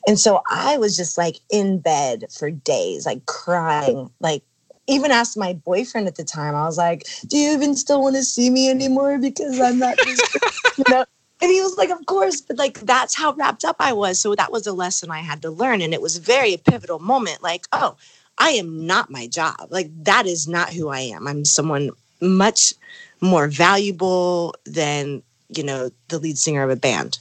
And 0.07 0.19
so 0.19 0.43
i 0.51 0.77
was 0.77 0.97
just 0.97 1.17
like 1.17 1.37
in 1.51 1.79
bed 1.79 2.27
for 2.31 2.51
days 2.51 3.07
like 3.07 3.25
crying 3.25 4.11
like 4.21 4.43
even 4.89 5.11
asked 5.11 5.37
my 5.37 5.53
boyfriend 5.53 6.09
at 6.09 6.17
the 6.17 6.25
time, 6.25 6.55
I 6.55 6.65
was 6.65 6.79
like, 6.79 7.07
Do 7.29 7.37
you 7.37 7.53
even 7.53 7.77
still 7.77 8.03
want 8.03 8.17
to 8.17 8.25
see 8.25 8.51
me 8.51 8.71
anymore? 8.71 9.19
Because 9.19 9.61
I'm 9.61 9.79
not 9.79 9.97
just, 10.05 10.37
you 10.79 10.85
know. 10.89 11.05
And 11.41 11.51
he 11.53 11.61
was 11.61 11.77
like, 11.77 11.91
Of 11.91 12.05
course, 12.07 12.41
but 12.41 12.59
like 12.59 12.81
that's 12.81 13.15
how 13.15 13.33
wrapped 13.35 13.65
up 13.65 13.77
I 13.79 13.93
was. 13.93 14.21
So 14.21 14.35
that 14.35 14.51
was 14.51 14.67
a 14.67 14.73
lesson 14.73 15.11
I 15.11 15.21
had 15.21 15.43
to 15.43 15.51
learn. 15.51 15.83
And 15.83 15.95
it 15.95 16.03
was 16.03 16.17
a 16.17 16.21
very 16.21 16.57
pivotal 16.57 16.99
moment. 16.99 17.43
Like, 17.43 17.67
oh, 17.73 17.97
I 18.39 18.51
am 18.51 18.87
not 18.87 19.11
my 19.11 19.27
job. 19.27 19.69
Like, 19.71 19.91
that 20.05 20.27
is 20.27 20.49
not 20.49 20.73
who 20.73 20.89
I 20.89 21.01
am. 21.01 21.27
I'm 21.27 21.45
someone 21.45 21.91
much 22.21 22.73
more 23.21 23.49
valuable 23.49 24.55
than, 24.65 25.23
you 25.49 25.65
know, 25.65 25.91
the 26.09 26.19
lead 26.19 26.39
singer 26.39 26.63
of 26.63 26.71
a 26.71 26.77
band. 26.77 27.19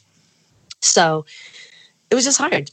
So 0.79 1.25
it 2.09 2.15
was 2.15 2.23
just 2.23 2.37
hard. 2.37 2.71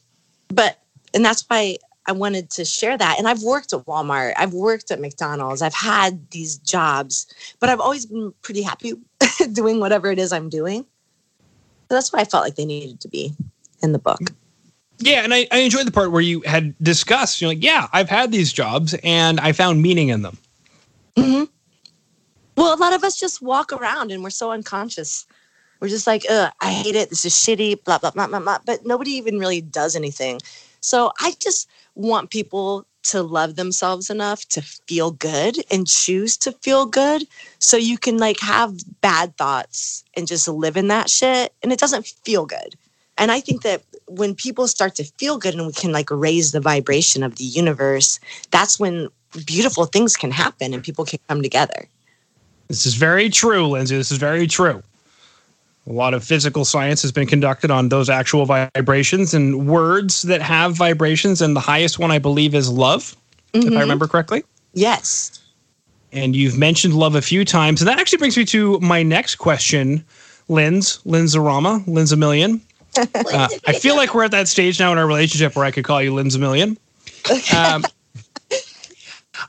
But, 0.49 0.79
and 1.15 1.25
that's 1.25 1.45
why 1.49 1.79
I 2.07 2.13
wanted 2.13 2.51
to 2.51 2.65
share 2.65 2.97
that. 2.99 3.19
And 3.19 3.27
I've 3.27 3.43
worked 3.43 3.73
at 3.73 3.81
Walmart, 3.87 4.35
I've 4.37 4.53
worked 4.53 4.91
at 4.91 5.01
McDonald's, 5.01 5.63
I've 5.63 5.75
had 5.75 6.31
these 6.31 6.59
jobs, 6.59 7.27
but 7.61 7.69
I've 7.69 7.81
always 7.81 8.07
been 8.07 8.33
pretty 8.43 8.63
happy 8.63 8.95
doing 9.53 9.81
whatever 9.81 10.11
it 10.11 10.19
is 10.19 10.33
I'm 10.33 10.49
doing. 10.49 10.85
So 11.89 11.95
that's 11.95 12.13
why 12.13 12.21
I 12.21 12.25
felt 12.25 12.45
like 12.45 12.57
they 12.57 12.65
needed 12.65 13.01
to 13.01 13.09
be 13.09 13.35
in 13.83 13.93
the 13.93 13.99
book. 13.99 14.21
Yeah, 14.99 15.25
and 15.25 15.35
I, 15.35 15.47
I 15.51 15.59
enjoyed 15.59 15.87
the 15.87 15.93
part 15.93 16.13
where 16.13 16.23
you 16.23 16.41
had 16.43 16.75
discussed, 16.83 17.41
you're 17.41 17.51
like, 17.51 17.63
yeah, 17.63 17.89
I've 17.93 18.09
had 18.09 18.33
these 18.33 18.53
jobs 18.53 18.95
and 19.03 19.41
I 19.41 19.53
found 19.53 19.83
meaning 19.83 20.09
in 20.09 20.23
them. 20.23 20.39
Mm-hmm. 21.17 21.45
Well, 22.57 22.75
a 22.75 22.79
lot 22.79 22.93
of 22.93 23.03
us 23.03 23.19
just 23.19 23.43
walk 23.43 23.73
around 23.73 24.13
and 24.13 24.23
we're 24.23 24.31
so 24.31 24.53
unconscious. 24.53 25.27
We're 25.81 25.89
just 25.89 26.07
like, 26.07 26.25
I 26.31 26.71
hate 26.71 26.95
it. 26.95 27.11
This 27.11 27.25
is 27.25 27.35
shitty, 27.35 27.85
blah, 27.85 27.99
blah, 27.99 28.13
blah, 28.13 28.29
blah, 28.29 28.41
blah. 28.41 28.59
But 28.65 28.87
nobody 28.87 29.11
even 29.13 29.39
really 29.39 29.61
does 29.61 29.97
anything. 29.97 30.41
So 30.85 31.13
I 31.19 31.33
just 31.41 31.67
want 31.95 32.29
people 32.29 32.87
to 33.05 33.23
love 33.23 33.57
themselves 33.57 34.11
enough 34.11 34.47
to 34.49 34.61
feel 34.61 35.13
good 35.13 35.57
and 35.71 35.87
choose 35.87 36.37
to 36.39 36.53
feel 36.53 36.85
good 36.85 37.27
so 37.59 37.79
you 37.79 37.97
can 37.97 38.19
like 38.19 38.39
have 38.41 38.75
bad 39.01 39.37
thoughts 39.39 40.05
and 40.15 40.27
just 40.27 40.47
live 40.47 40.77
in 40.77 40.89
that 40.89 41.09
shit 41.09 41.55
and 41.63 41.73
it 41.73 41.79
doesn't 41.79 42.07
feel 42.25 42.45
good. 42.45 42.77
And 43.17 43.31
i 43.31 43.41
think 43.41 43.63
that 43.63 43.83
when 44.07 44.35
people 44.35 44.67
start 44.69 44.95
to 44.97 45.05
feel 45.19 45.39
good 45.39 45.55
and 45.55 45.67
we 45.67 45.73
can 45.73 45.93
like 45.93 46.11
raise 46.11 46.53
the 46.53 46.61
vibration 46.61 47.23
of 47.23 47.37
the 47.37 47.45
universe 47.45 48.21
that's 48.51 48.79
when 48.79 49.09
beautiful 49.47 49.87
things 49.87 50.17
can 50.17 50.31
happen 50.31 50.75
and 50.75 50.83
people 50.83 51.05
can 51.05 51.19
come 51.29 51.41
together. 51.43 51.89
This 52.69 52.85
is 52.87 52.95
very 52.95 53.31
true 53.31 53.67
lindsay. 53.67 53.97
This 53.97 54.13
is 54.13 54.19
very 54.19 54.47
true 54.47 54.83
a 55.87 55.93
lot 55.93 56.15
of 56.15 56.25
physical 56.25 56.65
science 56.65 57.03
has 57.03 57.13
been 57.13 57.27
conducted 57.27 57.71
on 57.71 57.91
those 57.91 58.09
actual 58.09 58.47
vibrations 58.47 59.35
and 59.35 59.69
words 59.69 60.23
that 60.23 60.41
have 60.41 60.75
vibrations. 60.75 61.43
And 61.43 61.55
the 61.55 61.61
highest 61.61 61.99
one, 61.99 62.11
I 62.11 62.19
believe, 62.19 62.55
is 62.55 62.71
love, 62.71 63.17
mm-hmm. 63.53 63.59
if 63.59 63.65
I 63.65 63.69
mm-hmm. 63.69 63.81
remember 63.81 64.07
correctly. 64.07 64.45
Yes. 64.73 65.41
And 66.13 66.35
you've 66.35 66.57
mentioned 66.57 66.95
love 66.95 67.15
a 67.15 67.23
few 67.23 67.45
times. 67.45 67.83
And 67.83 67.89
that 67.89 67.99
actually 67.99 68.19
brings 68.19 68.37
me 68.37 68.45
to 68.47 68.81
my 68.81 69.03
next 69.03 69.35
question, 69.37 70.05
Linz, 70.49 71.01
Linzarama, 71.05 71.87
Linz 71.87 72.13
a 72.13 72.17
million. 72.17 72.61
Uh, 72.97 73.49
I 73.67 73.73
feel 73.73 73.97
like 73.97 74.15
we're 74.15 74.23
at 74.23 74.31
that 74.31 74.47
stage 74.47 74.79
now 74.79 74.93
in 74.93 74.99
our 74.99 75.07
relationship 75.07 75.57
where 75.57 75.65
I 75.65 75.73
could 75.73 75.83
call 75.83 76.01
you 76.01 76.15
Linz 76.15 76.37
a 76.37 76.39
million. 76.39 76.79
Um, 77.53 77.83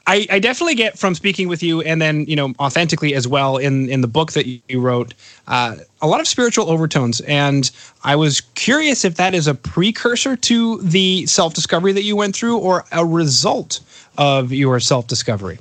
I, 0.08 0.28
I 0.30 0.40
definitely 0.40 0.76
get 0.76 1.00
from 1.00 1.16
speaking 1.16 1.48
with 1.48 1.64
you 1.64 1.82
and 1.82 2.02
then 2.02 2.26
you 2.26 2.36
know 2.36 2.54
authentically 2.60 3.16
as 3.16 3.28
well 3.28 3.58
in 3.58 3.90
in 3.90 4.02
the 4.02 4.08
book 4.08 4.34
that 4.34 4.46
you 4.46 4.80
wrote 4.80 5.14
uh, 5.48 5.78
a 6.02 6.08
lot 6.08 6.20
of 6.20 6.28
spiritual 6.28 6.70
overtones. 6.70 7.22
And 7.22 7.70
I 8.04 8.16
was 8.16 8.42
curious 8.42 9.04
if 9.04 9.16
that 9.16 9.34
is 9.34 9.48
a 9.48 9.56
precursor 9.56 10.36
to 10.36 10.82
the 10.82 11.26
self 11.26 11.54
discovery 11.54 11.92
that 11.94 12.04
you 12.04 12.16
went 12.16 12.36
through 12.36 12.58
or 12.58 12.86
a 12.92 13.06
result 13.06 13.80
of 14.18 14.52
your 14.52 14.80
self 14.80 15.08
discovery. 15.08 15.60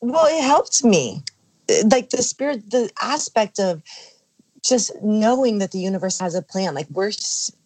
Well, 0.00 0.26
it 0.26 0.42
helped 0.42 0.84
me, 0.84 1.22
like 1.84 2.10
the 2.10 2.22
spirit, 2.22 2.70
the 2.70 2.90
aspect 3.02 3.58
of 3.58 3.82
just 4.62 4.92
knowing 5.02 5.58
that 5.58 5.72
the 5.72 5.78
universe 5.78 6.20
has 6.20 6.34
a 6.34 6.42
plan. 6.42 6.74
Like 6.74 6.86
we're 6.90 7.12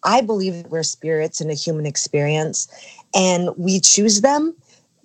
i 0.03 0.21
believe 0.21 0.53
that 0.63 0.71
we're 0.71 0.83
spirits 0.83 1.41
in 1.41 1.49
a 1.49 1.53
human 1.53 1.85
experience 1.85 2.67
and 3.13 3.49
we 3.57 3.79
choose 3.79 4.21
them 4.21 4.55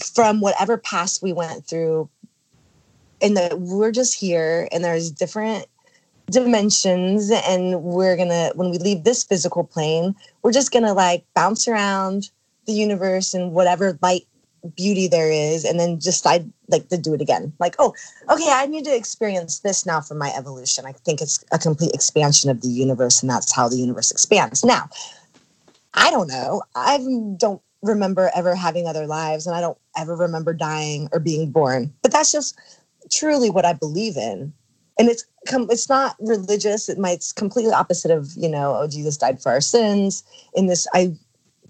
from 0.03 0.41
whatever 0.41 0.77
past 0.77 1.23
we 1.23 1.33
went 1.33 1.67
through 1.67 2.09
and 3.23 3.37
that 3.37 3.61
we're 3.61 3.93
just 3.93 4.19
here 4.19 4.69
and 4.73 4.85
there's 4.85 5.11
different 5.11 5.67
dimensions 6.31 7.31
and 7.31 7.83
we're 7.83 8.17
gonna 8.17 8.53
when 8.55 8.71
we 8.71 8.79
leave 8.79 9.03
this 9.05 9.25
physical 9.25 9.65
plane 9.65 10.15
we're 10.43 10.53
just 10.53 10.73
gonna 10.73 10.95
like 10.95 11.25
bounce 11.35 11.67
around 11.67 12.31
the 12.67 12.73
universe 12.73 13.35
and 13.35 13.53
whatever 13.53 13.99
light 14.01 14.27
beauty 14.77 15.09
there 15.09 15.31
is 15.31 15.65
and 15.65 15.81
then 15.81 15.99
i 16.27 16.45
like 16.69 16.89
to 16.89 16.99
do 16.99 17.15
it 17.15 17.21
again. 17.21 17.53
Like 17.59 17.75
oh 17.79 17.95
okay 18.29 18.51
i 18.51 18.67
need 18.67 18.85
to 18.85 18.95
experience 18.95 19.61
this 19.61 19.87
now 19.87 20.01
for 20.01 20.15
my 20.15 20.33
evolution. 20.37 20.85
I 20.87 20.93
think 20.93 21.21
it's 21.21 21.43
a 21.53 21.59
complete 21.59 21.93
expansion 21.93 22.51
of 22.51 22.61
the 22.61 22.69
universe 22.69 23.23
and 23.23 23.31
that's 23.31 23.53
how 23.53 23.69
the 23.69 23.77
universe 23.77 24.11
expands. 24.11 24.65
Now 24.65 24.89
i 25.95 26.11
don't 26.11 26.29
know. 26.29 26.63
I 26.75 26.99
don't 27.37 27.63
remember 27.83 28.31
ever 28.35 28.55
having 28.55 28.87
other 28.87 29.07
lives 29.07 29.47
and 29.47 29.57
i 29.57 29.61
don't 29.61 29.79
ever 29.97 30.17
remember 30.17 30.53
dying 30.53 31.09
or 31.13 31.21
being 31.21 31.51
born 31.51 31.93
but 32.03 32.13
that's 32.13 32.33
just 32.33 32.59
truly 33.11 33.51
what 33.51 33.65
i 33.65 33.73
believe 33.73 34.17
in 34.17 34.53
and 34.99 35.09
it's 35.09 35.25
it's 35.47 35.89
not 35.89 36.17
religious 36.21 36.89
it 36.89 36.99
might 36.99 37.13
it's 37.13 37.33
completely 37.33 37.73
opposite 37.73 38.11
of 38.11 38.33
you 38.37 38.49
know 38.49 38.77
oh 38.77 38.87
jesus 38.87 39.17
died 39.17 39.41
for 39.43 39.51
our 39.51 39.61
sins 39.61 40.23
in 40.55 40.67
this 40.67 40.87
i 40.95 41.15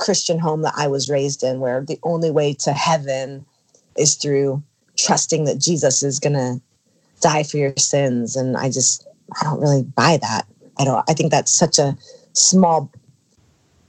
Christian 0.01 0.39
home 0.39 0.63
that 0.63 0.75
I 0.77 0.89
was 0.89 1.09
raised 1.09 1.45
in, 1.45 1.61
where 1.61 1.85
the 1.85 2.01
only 2.03 2.31
way 2.31 2.55
to 2.55 2.73
heaven 2.73 3.47
is 3.97 4.17
through 4.17 4.63
trusting 4.97 5.45
that 5.45 5.59
Jesus 5.59 6.03
is 6.03 6.19
going 6.19 6.33
to 6.33 6.61
die 7.21 7.45
for 7.45 7.59
your 7.59 7.77
sins. 7.77 8.35
And 8.35 8.57
I 8.57 8.71
just, 8.71 9.07
I 9.41 9.45
don't 9.45 9.61
really 9.61 9.83
buy 9.83 10.19
that. 10.23 10.47
I 10.79 10.85
don't, 10.85 11.05
I 11.09 11.13
think 11.13 11.31
that's 11.31 11.53
such 11.53 11.79
a 11.79 11.97
small, 12.33 12.91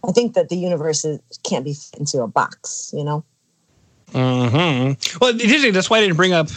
I 0.07 0.11
think 0.11 0.33
that 0.33 0.49
the 0.49 0.55
universe 0.55 1.05
is, 1.05 1.19
can't 1.43 1.63
be 1.63 1.73
fit 1.73 1.99
into 1.99 2.21
a 2.21 2.27
box, 2.27 2.91
you 2.95 3.03
know? 3.03 3.23
hmm 4.11 4.93
Well, 5.21 5.33
that's 5.33 5.89
why 5.89 5.97
I 5.97 6.01
didn't 6.01 6.17
bring 6.17 6.33
up 6.33 6.49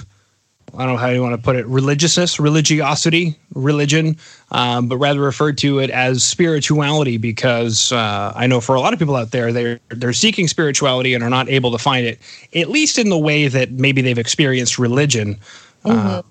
I 0.76 0.86
don't 0.86 0.94
know 0.94 0.98
how 0.98 1.08
you 1.08 1.22
want 1.22 1.34
to 1.34 1.40
put 1.40 1.56
it, 1.56 1.66
religiousness, 1.66 2.40
religiosity, 2.40 3.38
religion, 3.54 4.16
um, 4.50 4.88
but 4.88 4.96
rather 4.96 5.20
referred 5.20 5.56
to 5.58 5.78
it 5.78 5.90
as 5.90 6.24
spirituality 6.24 7.16
because 7.16 7.92
uh, 7.92 8.32
I 8.34 8.46
know 8.46 8.60
for 8.60 8.74
a 8.74 8.80
lot 8.80 8.92
of 8.92 8.98
people 8.98 9.14
out 9.14 9.30
there, 9.30 9.52
they're 9.52 9.80
they're 9.90 10.12
seeking 10.12 10.48
spirituality 10.48 11.14
and 11.14 11.22
are 11.22 11.30
not 11.30 11.48
able 11.48 11.70
to 11.72 11.78
find 11.78 12.06
it, 12.06 12.18
at 12.54 12.70
least 12.70 12.98
in 12.98 13.08
the 13.08 13.18
way 13.18 13.46
that 13.48 13.72
maybe 13.72 14.02
they've 14.02 14.18
experienced 14.18 14.78
religion. 14.78 15.38
Uh, 15.84 15.90
mm-hmm. 15.90 16.08
Uh, 16.08 16.22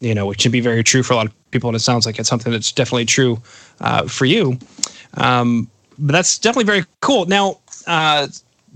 you 0.00 0.16
know, 0.16 0.26
which 0.26 0.42
can 0.42 0.50
be 0.50 0.60
very 0.60 0.82
true 0.82 1.04
for 1.04 1.12
a 1.12 1.16
lot 1.16 1.26
of 1.26 1.50
people, 1.52 1.68
and 1.68 1.76
it 1.76 1.80
sounds 1.80 2.06
like 2.06 2.18
it's 2.18 2.28
something 2.28 2.50
that's 2.50 2.72
definitely 2.72 3.04
true 3.04 3.40
uh, 3.80 4.08
for 4.08 4.24
you. 4.24 4.58
Um, 5.14 5.70
but 6.02 6.12
that's 6.12 6.38
definitely 6.38 6.64
very 6.64 6.84
cool. 7.00 7.24
Now, 7.26 7.60
uh, 7.86 8.28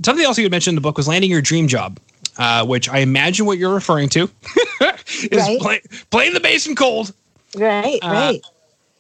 something 0.02 0.24
else 0.24 0.38
you 0.38 0.44
had 0.44 0.50
mentioned 0.50 0.72
in 0.72 0.76
the 0.76 0.80
book 0.80 0.96
was 0.96 1.06
landing 1.06 1.30
your 1.30 1.42
dream 1.42 1.68
job 1.68 2.00
uh, 2.38 2.64
which 2.64 2.88
I 2.88 2.98
imagine 2.98 3.46
what 3.46 3.58
you're 3.58 3.74
referring 3.74 4.08
to 4.10 4.22
is 4.80 5.30
right. 5.32 5.60
play, 5.60 5.82
playing 6.10 6.34
the 6.34 6.40
bass 6.40 6.66
in 6.66 6.74
cold. 6.74 7.12
Right, 7.56 7.98
uh, 8.02 8.08
right. 8.08 8.40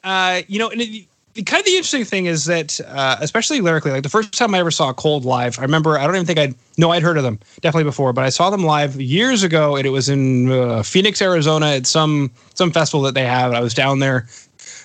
Uh, 0.04 0.42
you 0.48 0.58
know, 0.58 0.70
and 0.70 0.80
it, 0.80 1.06
kind 1.44 1.60
of 1.60 1.66
the 1.66 1.72
interesting 1.72 2.04
thing 2.04 2.26
is 2.26 2.46
that, 2.46 2.80
uh, 2.86 3.16
especially 3.20 3.60
lyrically, 3.60 3.90
like 3.90 4.02
the 4.02 4.08
first 4.08 4.32
time 4.32 4.54
I 4.54 4.58
ever 4.58 4.70
saw 4.70 4.92
Cold 4.92 5.24
live, 5.24 5.58
I 5.58 5.62
remember, 5.62 5.98
I 5.98 6.06
don't 6.06 6.14
even 6.14 6.26
think 6.26 6.38
I'd, 6.38 6.54
no, 6.78 6.92
I'd 6.92 7.02
heard 7.02 7.18
of 7.18 7.24
them 7.24 7.38
definitely 7.60 7.84
before, 7.84 8.12
but 8.12 8.24
I 8.24 8.30
saw 8.30 8.48
them 8.48 8.64
live 8.64 8.98
years 9.00 9.42
ago 9.42 9.76
and 9.76 9.86
it 9.86 9.90
was 9.90 10.08
in 10.08 10.50
uh, 10.50 10.82
Phoenix, 10.82 11.20
Arizona 11.20 11.66
at 11.66 11.86
some, 11.86 12.30
some 12.54 12.70
festival 12.70 13.02
that 13.02 13.14
they 13.14 13.24
have. 13.24 13.52
I 13.52 13.60
was 13.60 13.74
down 13.74 13.98
there 13.98 14.26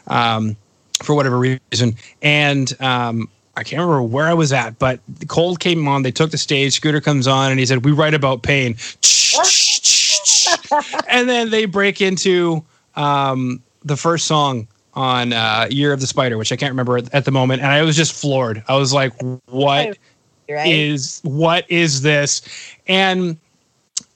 um, 0.08 0.58
for 1.04 1.16
whatever 1.16 1.38
reason. 1.38 1.96
And 2.22 2.80
um, 2.82 3.30
I 3.56 3.64
can't 3.64 3.82
remember 3.82 4.04
where 4.04 4.28
I 4.28 4.34
was 4.34 4.54
at, 4.54 4.78
but 4.80 5.00
the 5.08 5.26
Cold 5.26 5.60
came 5.60 5.88
on. 5.88 6.04
They 6.04 6.12
took 6.12 6.32
the 6.32 6.38
stage. 6.38 6.74
Scooter 6.74 7.02
comes 7.02 7.28
on, 7.28 7.52
and 7.52 7.60
he 7.60 7.66
said, 7.66 7.86
"We 7.86 7.92
write 7.92 8.14
about 8.14 8.44
pain." 8.44 8.78
and 11.10 11.28
then 11.28 11.50
they 11.50 11.66
break 11.66 12.02
into 12.02 12.64
um, 12.96 13.62
the 13.84 13.98
first 13.98 14.26
song 14.26 14.68
on 14.94 15.34
uh, 15.34 15.68
Year 15.70 15.94
of 15.94 16.00
the 16.00 16.08
Spider, 16.08 16.38
which 16.38 16.52
I 16.52 16.56
can't 16.56 16.72
remember 16.72 16.98
at 16.98 17.26
the 17.26 17.32
moment, 17.32 17.62
and 17.62 17.72
I 17.72 17.82
was 17.82 17.96
just 17.96 18.14
floored. 18.14 18.64
I 18.68 18.78
was 18.78 18.94
like, 18.94 19.14
"What 19.46 19.98
right. 20.50 20.68
is 20.68 21.22
what 21.24 21.70
is 21.70 22.02
this?" 22.02 22.42
And 22.88 23.38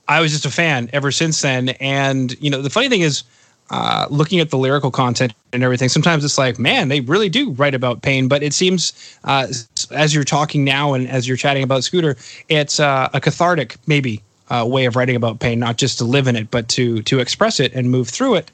I 0.07 0.21
was 0.21 0.31
just 0.31 0.45
a 0.45 0.51
fan 0.51 0.89
ever 0.93 1.11
since 1.11 1.41
then. 1.41 1.69
And 1.79 2.39
you 2.41 2.49
know, 2.49 2.61
the 2.61 2.69
funny 2.69 2.89
thing 2.89 3.01
is 3.01 3.23
uh, 3.69 4.07
looking 4.09 4.39
at 4.39 4.49
the 4.49 4.57
lyrical 4.57 4.91
content 4.91 5.33
and 5.51 5.63
everything, 5.63 5.89
sometimes 5.89 6.23
it's 6.23 6.37
like, 6.37 6.59
man, 6.59 6.87
they 6.87 7.01
really 7.01 7.29
do 7.29 7.51
write 7.51 7.73
about 7.73 8.01
pain. 8.01 8.27
But 8.27 8.43
it 8.43 8.53
seems, 8.53 9.17
uh, 9.23 9.47
as 9.91 10.13
you're 10.13 10.23
talking 10.23 10.63
now 10.63 10.93
and 10.93 11.07
as 11.09 11.27
you're 11.27 11.37
chatting 11.37 11.63
about 11.63 11.83
Scooter, 11.83 12.15
it's 12.49 12.79
uh, 12.79 13.09
a 13.13 13.19
cathartic, 13.19 13.77
maybe, 13.87 14.21
uh, 14.49 14.65
way 14.67 14.85
of 14.85 14.95
writing 14.95 15.15
about 15.15 15.39
pain, 15.39 15.59
not 15.59 15.77
just 15.77 15.97
to 15.97 16.03
live 16.03 16.27
in 16.27 16.35
it, 16.35 16.51
but 16.51 16.67
to 16.69 17.01
to 17.03 17.19
express 17.19 17.59
it 17.59 17.73
and 17.73 17.89
move 17.89 18.09
through 18.09 18.35
it. 18.35 18.51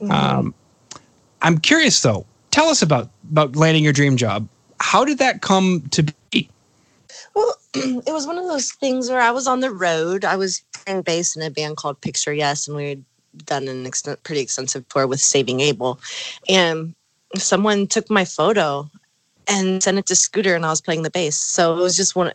Mm-hmm. 0.00 0.12
Um, 0.12 0.54
I'm 1.42 1.58
curious, 1.58 2.00
though. 2.00 2.26
Tell 2.50 2.66
us 2.66 2.82
about 2.82 3.10
about 3.30 3.56
landing 3.56 3.82
your 3.82 3.92
dream 3.92 4.16
job. 4.16 4.48
How 4.80 5.04
did 5.04 5.18
that 5.18 5.42
come 5.42 5.82
to 5.90 6.04
be? 6.30 6.48
Well, 7.34 7.56
it 7.74 8.12
was 8.12 8.26
one 8.26 8.38
of 8.38 8.46
those 8.46 8.72
things 8.72 9.10
where 9.10 9.20
I 9.20 9.30
was 9.30 9.46
on 9.46 9.60
the 9.60 9.70
road. 9.70 10.24
I 10.24 10.36
was 10.36 10.62
playing 10.72 11.02
bass 11.02 11.34
in 11.34 11.42
a 11.42 11.50
band 11.50 11.76
called 11.76 12.00
Picture 12.00 12.32
Yes, 12.32 12.68
and 12.68 12.76
we 12.76 13.02
done 13.36 13.68
an 13.68 13.86
extent, 13.86 14.22
pretty 14.22 14.40
extensive 14.40 14.88
tour 14.88 15.06
with 15.06 15.20
Saving 15.20 15.60
Abel, 15.60 16.00
and 16.48 16.94
someone 17.36 17.86
took 17.86 18.10
my 18.10 18.24
photo 18.24 18.88
and 19.48 19.82
sent 19.82 19.98
it 19.98 20.06
to 20.06 20.14
Scooter, 20.14 20.54
and 20.54 20.64
I 20.64 20.70
was 20.70 20.80
playing 20.80 21.02
the 21.02 21.10
bass. 21.10 21.36
So 21.36 21.78
it 21.78 21.82
was 21.82 21.96
just 21.96 22.14
one. 22.14 22.28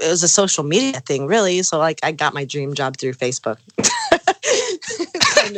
It 0.00 0.08
was 0.08 0.22
a 0.22 0.28
social 0.28 0.64
media 0.64 1.00
thing, 1.00 1.26
really. 1.26 1.62
So 1.62 1.78
like, 1.78 1.98
I 2.02 2.12
got 2.12 2.32
my 2.34 2.44
dream 2.44 2.74
job 2.74 2.96
through 2.96 3.14
Facebook. 3.14 3.58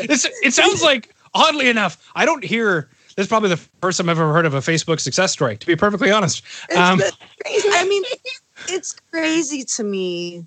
it 0.01 0.55
sounds 0.55 0.83
like, 0.83 1.15
oddly 1.35 1.69
enough, 1.69 2.11
I 2.15 2.25
don't 2.25 2.45
hear. 2.45 2.89
This 3.17 3.25
is 3.25 3.29
probably 3.29 3.51
the 3.51 3.57
first 3.57 3.99
time 3.99 4.09
I've 4.09 4.19
ever 4.19 4.33
heard 4.33 4.47
of 4.47 4.55
a 4.55 4.61
Facebook 4.61 5.01
success 5.01 5.33
story. 5.33 5.57
To 5.59 5.67
be 5.67 5.77
perfectly 5.77 6.11
honest, 6.11 6.43
um, 6.75 7.01
I 7.45 7.87
mean, 7.87 8.03
it's 8.69 8.93
crazy 8.93 9.65
to 9.65 9.85
me 9.85 10.47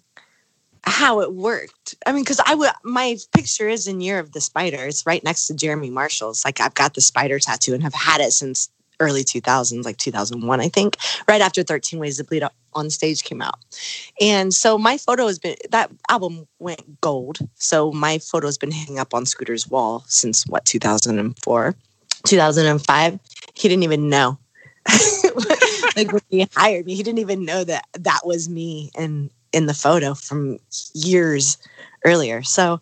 how 0.83 1.21
it 1.21 1.33
worked. 1.33 1.95
I 2.05 2.11
mean, 2.11 2.23
because 2.23 2.41
I 2.45 2.55
would 2.55 2.69
my 2.83 3.17
picture 3.33 3.69
is 3.69 3.87
in 3.87 4.01
Year 4.01 4.19
of 4.19 4.31
the 4.33 4.41
Spider. 4.41 4.85
It's 4.85 5.05
right 5.05 5.23
next 5.23 5.47
to 5.47 5.53
Jeremy 5.53 5.89
Marshall's. 5.89 6.43
Like 6.45 6.59
I've 6.59 6.73
got 6.73 6.93
the 6.93 7.01
spider 7.01 7.39
tattoo 7.39 7.73
and 7.73 7.83
have 7.83 7.93
had 7.93 8.21
it 8.21 8.31
since 8.31 8.69
early 8.99 9.23
2000s, 9.23 9.83
like 9.83 9.97
2001, 9.97 10.61
I 10.61 10.69
think, 10.69 10.97
right 11.27 11.41
after 11.41 11.63
13 11.63 11.99
Ways 11.99 12.17
to 12.17 12.23
Bleed 12.23 12.43
on 12.73 12.89
stage 12.89 13.23
came 13.23 13.41
out. 13.41 13.59
And 14.21 14.53
so 14.53 14.77
my 14.77 14.97
photo 14.97 15.27
has 15.27 15.39
been 15.39 15.55
that 15.71 15.91
album 16.09 16.47
went 16.59 17.01
gold. 17.01 17.39
So 17.55 17.91
my 17.91 18.19
photo 18.19 18.47
has 18.47 18.57
been 18.57 18.71
hanging 18.71 18.99
up 18.99 19.13
on 19.13 19.25
Scooter's 19.25 19.67
wall 19.67 20.03
since 20.07 20.45
what 20.47 20.65
2004, 20.65 21.75
2005. 22.25 23.19
He 23.53 23.67
didn't 23.67 23.83
even 23.83 24.09
know. 24.09 24.37
like 25.95 26.11
when 26.11 26.21
he 26.29 26.47
hired 26.55 26.85
me, 26.85 26.95
he 26.95 27.03
didn't 27.03 27.19
even 27.19 27.45
know 27.45 27.63
that 27.63 27.85
that 27.99 28.21
was 28.25 28.49
me. 28.49 28.91
And 28.97 29.29
in 29.53 29.67
the 29.67 29.73
photo 29.73 30.13
from 30.13 30.57
years 30.93 31.57
earlier. 32.03 32.43
So 32.43 32.81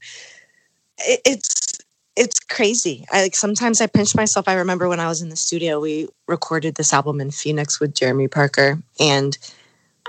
it, 1.00 1.22
it's 1.26 1.80
it's 2.16 2.40
crazy. 2.40 3.06
I 3.12 3.24
like 3.24 3.36
sometimes 3.36 3.82
I 3.82 3.88
pinch 3.88 4.16
myself. 4.16 4.48
I 4.48 4.56
remember 4.56 4.90
when 4.90 5.00
I 5.00 5.08
was 5.08 5.22
in 5.22 5.30
the 5.30 5.36
studio, 5.36 5.80
we 5.80 6.08
recorded 6.28 6.76
this 6.76 6.94
album 6.94 7.22
in 7.22 7.32
Phoenix 7.32 7.80
with 7.80 7.94
Jeremy 7.94 8.28
Parker, 8.28 8.82
and 9.00 9.38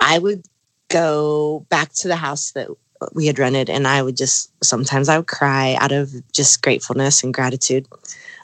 I 0.01 0.19
would 0.19 0.45
go 0.89 1.67
back 1.69 1.93
to 1.95 2.09
the 2.09 2.17
house 2.17 2.53
that 2.53 2.69
we 3.15 3.27
had 3.27 3.39
rented, 3.39 3.69
and 3.69 3.87
I 3.87 4.03
would 4.03 4.17
just 4.17 4.53
sometimes 4.65 5.09
I 5.09 5.19
would 5.19 5.29
cry 5.29 5.77
out 5.81 5.93
of 5.93 6.13
just 6.33 6.63
gratefulness 6.63 7.23
and 7.23 7.35
gratitude. 7.35 7.87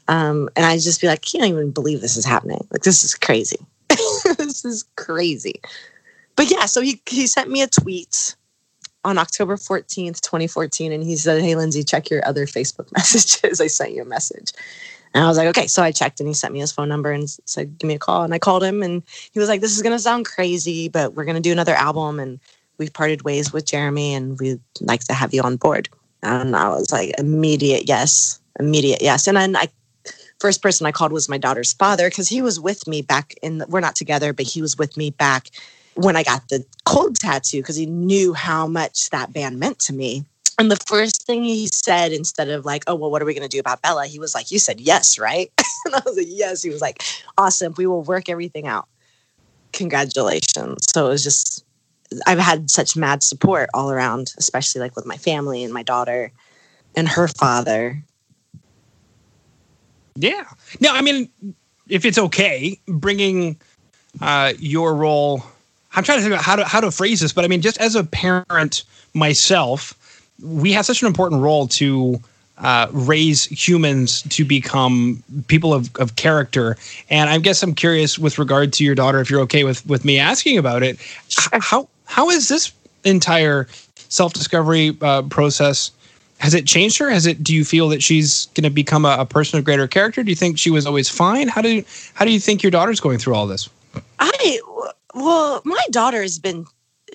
Um, 0.09 0.49
and 0.57 0.65
I'd 0.65 0.81
just 0.81 1.01
be 1.01 1.07
like, 1.07 1.19
I 1.19 1.39
can't 1.39 1.51
even 1.51 1.71
believe 1.71 2.01
this 2.01 2.17
is 2.17 2.25
happening. 2.25 2.67
Like 2.71 2.83
this 2.83 3.05
is 3.05 3.15
crazy. 3.15 3.59
this 4.39 4.65
is 4.65 4.85
crazy 4.97 5.61
but 6.39 6.53
yeah, 6.53 6.67
so 6.67 6.81
he 6.81 7.03
he 7.09 7.27
sent 7.27 7.51
me 7.51 7.63
a 7.63 7.67
tweet 7.67 8.37
on 9.05 9.19
October 9.19 9.57
14th, 9.57 10.21
2014, 10.21 10.93
and 10.93 11.03
he 11.03 11.17
said, 11.17 11.43
Hey 11.43 11.57
Lindsay, 11.57 11.83
check 11.83 12.11
your 12.11 12.25
other 12.25 12.47
Facebook 12.47 12.93
messages. 12.97 13.61
I 13.61 13.67
sent 13.67 13.93
you 13.93 14.03
a 14.03 14.05
message. 14.05 14.53
And 15.15 15.25
I 15.25 15.29
was 15.29 15.37
like, 15.37 15.49
okay. 15.49 15.67
So 15.67 15.83
I 15.83 15.91
checked 15.91 16.21
and 16.21 16.29
he 16.29 16.35
sent 16.35 16.53
me 16.53 16.61
his 16.61 16.71
phone 16.71 16.89
number 16.89 17.11
and 17.11 17.29
said, 17.47 17.79
give 17.79 17.89
me 17.89 17.95
a 17.95 17.99
call. 17.99 18.23
And 18.23 18.35
I 18.35 18.39
called 18.39 18.63
him 18.63 18.83
and 18.83 19.03
he 19.33 19.41
was 19.41 19.49
like, 19.49 19.63
this 19.63 19.75
is 19.75 19.83
going 19.83 19.97
to 19.97 19.99
sound 19.99 20.27
crazy, 20.27 20.89
but 20.89 21.15
we're 21.15 21.25
going 21.25 21.35
to 21.35 21.41
do 21.41 21.51
another 21.51 21.75
album 21.75 22.21
and 22.21 22.39
we've 22.77 22.93
parted 22.93 23.23
ways 23.23 23.51
with 23.51 23.65
Jeremy 23.65 24.13
and 24.13 24.39
we'd 24.39 24.61
like 24.83 25.01
to 25.05 25.15
have 25.15 25.33
you 25.33 25.41
on 25.41 25.57
board. 25.57 25.89
And 26.23 26.55
I 26.55 26.69
was 26.69 26.93
like, 26.93 27.19
immediate 27.19 27.89
yes, 27.89 28.39
immediate 28.61 29.01
yes. 29.01 29.27
And 29.27 29.39
then 29.39 29.57
I, 29.57 29.69
first 30.39 30.63
person 30.63 30.87
I 30.87 30.93
called 30.93 31.11
was 31.11 31.29
my 31.29 31.39
daughter's 31.39 31.73
father 31.73 32.11
because 32.11 32.29
he 32.29 32.43
was 32.43 32.61
with 32.61 32.87
me 32.87 33.01
back 33.01 33.35
in, 33.43 33.59
the, 33.59 33.67
we're 33.67 33.81
not 33.81 33.97
together, 33.97 34.35
but 34.35 34.47
he 34.47 34.61
was 34.61 34.77
with 34.77 34.97
me 34.99 35.09
back 35.09 35.49
when 35.99 36.15
I 36.15 36.23
got 36.23 36.49
the 36.49 36.65
cold 36.85 37.17
tattoo 37.17 37.61
because 37.61 37.75
he 37.75 37.85
knew 37.85 38.33
how 38.33 38.69
much 38.69 39.11
that 39.11 39.33
band 39.33 39.59
meant 39.59 39.81
to 39.81 39.93
me. 39.93 40.25
And 40.57 40.71
the 40.71 40.79
first 40.87 41.27
thing 41.27 41.43
he 41.43 41.67
said, 41.67 42.13
instead 42.13 42.49
of 42.51 42.65
like, 42.65 42.85
oh, 42.87 42.95
well, 42.95 43.11
what 43.11 43.21
are 43.21 43.25
we 43.25 43.35
going 43.35 43.49
to 43.49 43.49
do 43.49 43.59
about 43.59 43.83
Bella? 43.83 44.07
He 44.07 44.21
was 44.21 44.33
like, 44.33 44.53
you 44.53 44.61
said 44.61 44.81
yes, 44.81 45.19
right? 45.19 45.51
and 45.85 45.97
I 45.97 46.03
was 46.07 46.17
like, 46.17 46.29
yes. 46.29 46.63
He 46.63 46.71
was 46.71 46.81
like, 46.81 47.03
awesome. 47.37 47.75
We 47.77 47.87
will 47.87 48.03
work 48.03 48.29
everything 48.29 48.69
out. 48.69 48.87
Congratulations. 49.73 50.87
So 50.89 51.07
it 51.07 51.11
was 51.11 51.25
just, 51.25 51.65
I've 52.29 52.39
had 52.39 52.71
such 52.71 52.97
mad 52.97 53.25
support 53.25 53.69
all 53.75 53.91
around, 53.91 54.33
especially 54.39 54.81
like 54.81 54.95
with 54.95 55.05
my 55.05 55.17
family 55.17 55.65
and 55.65 55.75
my 55.75 55.83
daughter 55.83 56.31
and 56.95 57.09
her 57.09 57.27
father. 57.27 58.01
Yeah. 60.15 60.45
No, 60.81 60.93
I 60.93 61.03
mean, 61.03 61.29
if 61.89 62.05
it's 62.05 62.19
okay, 62.19 62.79
bringing 62.87 63.61
uh, 64.21 64.53
your 64.59 64.95
role, 64.95 65.43
I'm 65.95 66.05
trying 66.05 66.19
to 66.19 66.23
think 66.23 66.35
about 66.35 66.45
how 66.45 66.57
to 66.57 66.65
how 66.65 66.81
to 66.81 66.91
phrase 66.91 67.21
this, 67.21 67.33
but 67.33 67.45
I 67.45 67.49
mean, 67.49 67.61
just 67.61 67.79
as 67.79 67.95
a 67.95 68.05
parent 68.05 68.85
myself, 69.15 69.95
we 70.43 70.73
have 70.73 70.87
such 70.87 71.03
an 71.03 71.09
important 71.09 71.41
role 71.41 71.67
to 71.69 72.21
uh, 72.59 72.89
raise 72.93 73.45
humans 73.47 74.23
to 74.23 74.45
become 74.45 75.23
people 75.47 75.73
of, 75.73 75.95
of 75.97 76.17
character. 76.17 76.77
And 77.09 77.31
I 77.31 77.39
guess 77.39 77.63
I'm 77.63 77.75
curious 77.75 78.19
with 78.19 78.39
regard 78.39 78.73
to 78.75 78.85
your 78.85 78.95
daughter, 78.95 79.21
if 79.21 79.31
you're 79.31 79.41
okay 79.43 79.65
with 79.65 79.87
with 79.87 80.05
me 80.05 80.19
asking 80.19 80.59
about 80.59 80.83
it. 80.83 80.99
How 81.53 81.89
how 82.07 82.31
is 82.31 82.49
this 82.49 82.73
entire 83.05 83.69
self 84.09 84.33
discovery 84.33 84.97
uh, 85.01 85.23
process? 85.23 85.91
Has 86.39 86.55
it 86.55 86.67
changed 86.67 86.99
her? 86.99 87.11
Has 87.11 87.27
it? 87.27 87.43
Do 87.43 87.55
you 87.55 87.65
feel 87.65 87.89
that 87.89 88.03
she's 88.03 88.47
going 88.55 88.65
to 88.65 88.71
become 88.71 89.05
a, 89.05 89.17
a, 89.19 89.27
person 89.27 89.59
of 89.59 89.65
greater 89.65 89.89
character? 89.89 90.23
Do 90.23 90.31
you 90.31 90.37
think 90.37 90.57
she 90.57 90.71
was 90.71 90.87
always 90.87 91.09
fine? 91.09 91.49
How 91.49 91.63
do 91.63 91.69
you, 91.69 91.85
how 92.15 92.25
do 92.25 92.31
you 92.31 92.39
think 92.39 92.63
your 92.63 92.71
daughter's 92.71 93.01
going 93.01 93.19
through 93.19 93.35
all 93.35 93.49
this? 93.49 93.69
I 94.21 94.61
well, 95.15 95.63
my 95.65 95.85
daughter 95.91 96.23
has 96.23 96.39
been. 96.39 96.67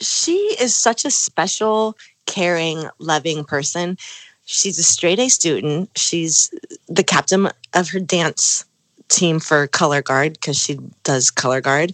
She 0.01 0.35
is 0.59 0.75
such 0.75 1.05
a 1.05 1.11
special 1.11 1.95
caring, 2.25 2.87
loving 2.99 3.43
person. 3.43 3.97
She's 4.45 4.77
a 4.79 4.83
straight 4.83 5.19
A 5.19 5.29
student. 5.29 5.89
She's 5.95 6.53
the 6.87 7.03
captain 7.03 7.49
of 7.73 7.89
her 7.89 7.99
dance 7.99 8.65
team 9.09 9.39
for 9.39 9.67
color 9.67 10.01
guard 10.01 10.33
because 10.33 10.57
she 10.57 10.79
does 11.03 11.29
color 11.31 11.61
guard. 11.61 11.93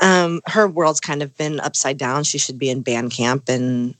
Um, 0.00 0.40
her 0.46 0.68
world's 0.68 1.00
kind 1.00 1.22
of 1.22 1.36
been 1.36 1.60
upside 1.60 1.98
down. 1.98 2.24
She 2.24 2.38
should 2.38 2.58
be 2.58 2.70
in 2.70 2.82
band 2.82 3.12
camp, 3.12 3.48
and 3.48 3.94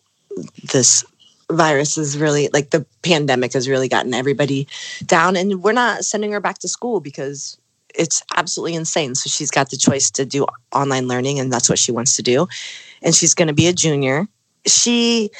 this 0.73 1.05
virus 1.51 1.99
is 1.99 2.18
really 2.18 2.49
like 2.53 2.71
the 2.71 2.85
pandemic 3.03 3.53
has 3.53 3.68
really 3.68 3.88
gotten 3.88 4.14
everybody 4.14 4.66
down. 5.07 5.37
And 5.37 5.62
we're 5.62 5.73
not 5.73 6.05
sending 6.05 6.33
her 6.33 6.40
back 6.40 6.59
to 6.59 6.68
school 6.68 7.01
because 7.01 7.59
it's 7.94 8.22
absolutely 8.37 8.74
insane. 8.74 9.14
So 9.14 9.28
she's 9.28 9.50
got 9.50 9.70
the 9.70 9.76
choice 9.76 10.11
to 10.12 10.24
do 10.24 10.46
online 10.72 11.09
learning, 11.09 11.38
and 11.38 11.52
that's 11.52 11.68
what 11.68 11.78
she 11.78 11.92
wants 11.92 12.16
to 12.16 12.22
do. 12.22 12.46
And 13.02 13.14
she's 13.14 13.35
going 13.35 13.48
to 13.48 13.55
be 13.55 13.66
a 13.66 13.72
junior 13.72 14.28
she 14.66 15.31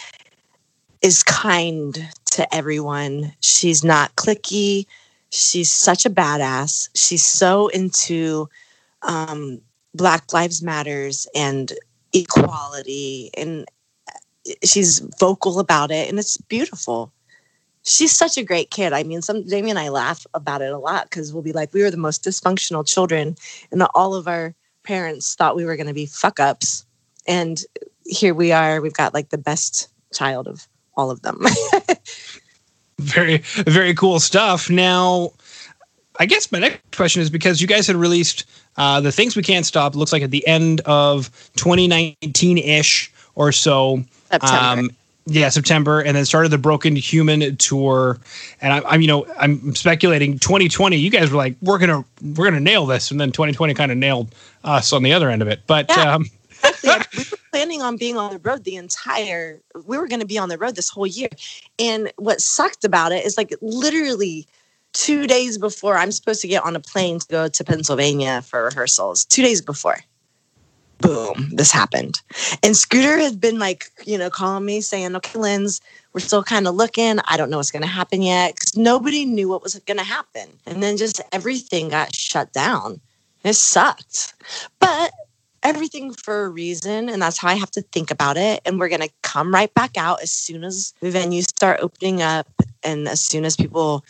is 1.01 1.23
kind 1.23 2.09
to 2.27 2.55
everyone. 2.55 3.33
She's 3.41 3.85
not 3.85 4.15
cliquey. 4.17 4.87
She's 5.31 5.73
such 5.73 6.07
a 6.07 6.11
badass. 6.11 6.91
She's 6.95 7.25
so 7.25 7.69
into 7.69 8.49
um, 9.03 9.61
Black 9.95 10.33
Lives 10.33 10.63
Matters 10.63 11.27
and 11.35 11.73
equality, 12.13 13.31
and 13.37 13.67
she's 14.63 15.01
vocal 15.19 15.59
about 15.59 15.91
it, 15.91 16.09
and 16.09 16.19
it's 16.19 16.37
beautiful. 16.37 17.13
She's 17.85 18.15
such 18.15 18.37
a 18.37 18.45
great 18.45 18.71
kid. 18.71 18.93
I 18.93 19.03
mean, 19.03 19.23
some 19.23 19.47
Jamie 19.47 19.71
and 19.71 19.79
I 19.79 19.89
laugh 19.89 20.27
about 20.35 20.63
it 20.63 20.73
a 20.73 20.79
lot 20.79 21.11
because 21.11 21.33
we'll 21.33 21.43
be 21.43 21.53
like, 21.53 21.73
we 21.73 21.83
were 21.83 21.91
the 21.91 21.97
most 21.97 22.25
dysfunctional 22.25 22.87
children, 22.87 23.37
and 23.71 23.83
all 23.95 24.15
of 24.15 24.29
our 24.29 24.55
parents 24.85 25.35
thought 25.35 25.57
we 25.57 25.65
were 25.65 25.77
going 25.77 25.89
to 25.89 25.95
be 25.95 26.07
fuck 26.07 26.39
ups, 26.39 26.87
and 27.27 27.63
here 28.05 28.35
we 28.35 28.53
are. 28.53 28.81
We've 28.81 28.93
got 28.93 29.15
like 29.15 29.31
the 29.31 29.39
best 29.39 29.89
child 30.13 30.47
of 30.47 30.67
all 30.97 31.11
of 31.11 31.23
them. 31.23 31.45
very, 32.99 33.39
very 33.39 33.95
cool 33.95 34.21
stuff. 34.21 34.71
Now, 34.71 35.33
I 36.19 36.27
guess 36.27 36.53
my 36.53 36.59
next 36.59 36.97
question 36.97 37.23
is 37.23 37.31
because 37.31 37.61
you 37.61 37.67
guys 37.67 37.87
had 37.87 37.97
released 37.97 38.45
uh, 38.77 39.01
the 39.01 39.13
things 39.13 39.37
we 39.37 39.43
can't 39.43 39.67
stop. 39.67 39.95
Looks 39.95 40.13
like 40.13 40.23
at 40.23 40.31
the 40.31 40.47
end 40.47 40.81
of 40.83 41.31
2019 41.57 42.59
ish 42.59 43.13
or 43.35 43.53
so. 43.53 44.05
September. 44.31 44.83
Um, 44.83 44.91
yeah, 45.27 45.49
September, 45.49 46.01
and 46.01 46.17
then 46.17 46.25
started 46.25 46.51
the 46.51 46.59
Broken 46.59 46.97
Human 46.97 47.57
tour. 47.57 48.19
And 48.61 48.73
I, 48.73 48.95
am 48.95 49.01
you 49.01 49.09
know, 49.09 49.27
I'm 49.39 49.75
speculating 49.75 50.39
2020. 50.39 50.97
You 50.97 51.11
guys 51.11 51.31
were 51.31 51.37
like, 51.37 51.57
we're 51.63 51.79
gonna, 51.79 52.05
we're 52.23 52.45
gonna 52.45 52.61
nail 52.61 52.87
this, 52.87 53.11
and 53.11 53.21
then 53.21 53.31
2020 53.33 53.75
kind 53.75 53.93
of 53.93 53.99
nailed 53.99 54.35
us 54.65 54.93
on 54.93 55.03
the 55.03 55.13
other 55.13 55.31
end 55.31 55.43
of 55.43 55.49
it. 55.49 55.61
But 55.67 55.87
yeah. 55.89 56.15
um, 56.15 56.27
we 56.83 56.89
were 56.89 57.39
planning 57.51 57.83
on 57.83 57.97
being 57.97 58.17
on 58.17 58.33
the 58.33 58.39
road 58.39 58.65
the 58.65 58.77
entire 58.77 59.61
we 59.85 59.99
were 59.99 60.07
going 60.07 60.21
to 60.21 60.27
be 60.27 60.39
on 60.39 60.49
the 60.49 60.59
road 60.59 60.77
this 60.77 60.89
whole 60.89 61.07
year 61.07 61.29
and 61.79 62.13
what 62.17 62.41
sucked 62.41 62.85
about 62.85 63.13
it 63.13 63.25
is 63.25 63.37
like 63.37 63.53
literally 63.61 64.47
two 64.93 65.27
days 65.27 65.59
before 65.59 65.97
i'm 65.97 66.13
supposed 66.13 66.41
to 66.41 66.49
get 66.49 66.65
on 66.65 66.77
a 66.77 66.81
plane 66.81 67.19
to 67.19 67.27
go 67.29 67.49
to 67.49 67.65
pennsylvania 67.65 68.43
for 68.43 68.65
rehearsals 68.65 69.25
two 69.25 69.43
days 69.43 69.61
before 69.61 69.99
boom 71.03 71.51
this 71.53 71.71
happened. 71.71 72.21
And 72.63 72.77
scooter 72.77 73.19
had 73.19 73.41
been 73.41 73.59
like 73.59 73.91
you 74.07 74.17
know 74.17 74.31
calling 74.31 74.65
me 74.65 74.81
saying 74.81 75.15
okay 75.17 75.39
Linz 75.39 75.81
we're 76.13 76.21
still 76.21 76.43
kind 76.43 76.67
of 76.67 76.75
looking. 76.75 77.19
I 77.27 77.37
don't 77.37 77.51
know 77.51 77.57
what's 77.57 77.71
going 77.71 77.83
to 77.83 77.89
happen 77.89 78.23
yet. 78.23 78.55
Because 78.55 78.77
nobody 78.77 79.25
knew 79.25 79.49
what 79.49 79.63
was 79.63 79.75
going 79.87 79.99
to 79.99 80.05
happen. 80.05 80.49
And 80.67 80.83
then 80.83 80.97
just 80.97 81.21
everything 81.33 81.89
got 81.89 82.15
shut 82.15 82.53
down. 82.53 83.01
It 83.45 83.55
sucked. 83.55 84.35
But 84.79 85.13
everything 85.63 86.13
for 86.13 86.45
a 86.45 86.49
reason 86.49 87.09
and 87.09 87.23
that's 87.23 87.39
how 87.39 87.47
i 87.47 87.55
have 87.55 87.71
to 87.71 87.83
think 87.83 88.11
about 88.11 88.37
it. 88.37 88.61
And 88.67 88.81
we're 88.81 88.89
going 88.89 89.01
to 89.01 89.11
come 89.23 89.55
right 89.55 89.73
back 89.75 89.97
out 89.97 90.21
as 90.21 90.33
soon 90.33 90.65
as 90.65 90.93
the 91.01 91.11
venues 91.11 91.45
start 91.45 91.79
opening 91.81 92.21
up 92.21 92.49
and 92.83 93.07
as 93.09 93.21
soon 93.21 93.45
as 93.45 93.57
people 93.57 94.05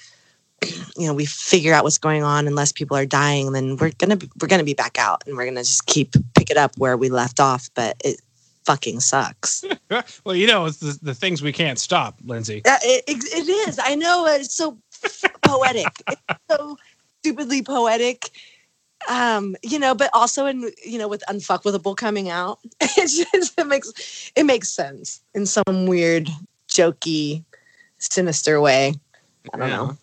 you 0.96 1.06
know 1.06 1.14
we 1.14 1.26
figure 1.26 1.72
out 1.72 1.84
what's 1.84 1.98
going 1.98 2.22
on 2.22 2.46
and 2.46 2.56
less 2.56 2.72
people 2.72 2.96
are 2.96 3.06
dying 3.06 3.52
then 3.52 3.76
we're 3.76 3.90
going 3.98 4.18
to 4.18 4.28
we're 4.40 4.48
to 4.48 4.64
be 4.64 4.74
back 4.74 4.98
out 4.98 5.22
and 5.26 5.36
we're 5.36 5.44
to 5.54 5.62
just 5.62 5.86
keep 5.86 6.14
pick 6.34 6.50
it 6.50 6.56
up 6.56 6.76
where 6.78 6.96
we 6.96 7.08
left 7.08 7.40
off 7.40 7.68
but 7.74 7.96
it 8.04 8.20
fucking 8.64 9.00
sucks. 9.00 9.64
Well 10.24 10.34
you 10.34 10.46
know 10.46 10.64
it's 10.64 10.78
the, 10.78 10.98
the 11.02 11.14
things 11.14 11.42
we 11.42 11.52
can't 11.52 11.78
stop 11.78 12.18
lindsay. 12.24 12.62
Uh, 12.64 12.78
it, 12.82 13.04
it, 13.06 13.24
it 13.24 13.68
is. 13.68 13.78
I 13.82 13.94
know 13.94 14.24
it's 14.26 14.54
so 14.54 14.78
poetic. 15.42 15.88
It's 16.08 16.20
so 16.50 16.78
stupidly 17.20 17.62
poetic. 17.62 18.30
Um 19.08 19.54
you 19.62 19.78
know 19.78 19.94
but 19.94 20.08
also 20.14 20.46
in 20.46 20.70
you 20.82 20.98
know 20.98 21.08
with 21.08 21.22
unfuckwithable 21.28 21.96
coming 21.96 22.30
out 22.30 22.60
it 22.80 23.08
just 23.08 23.58
it 23.58 23.66
makes 23.66 24.32
it 24.34 24.44
makes 24.44 24.70
sense 24.70 25.20
in 25.34 25.44
some 25.44 25.86
weird 25.86 26.30
jokey 26.68 27.44
sinister 27.98 28.60
way. 28.62 28.94
I 29.52 29.58
don't 29.58 29.68
yeah. 29.68 29.76
know 29.76 29.98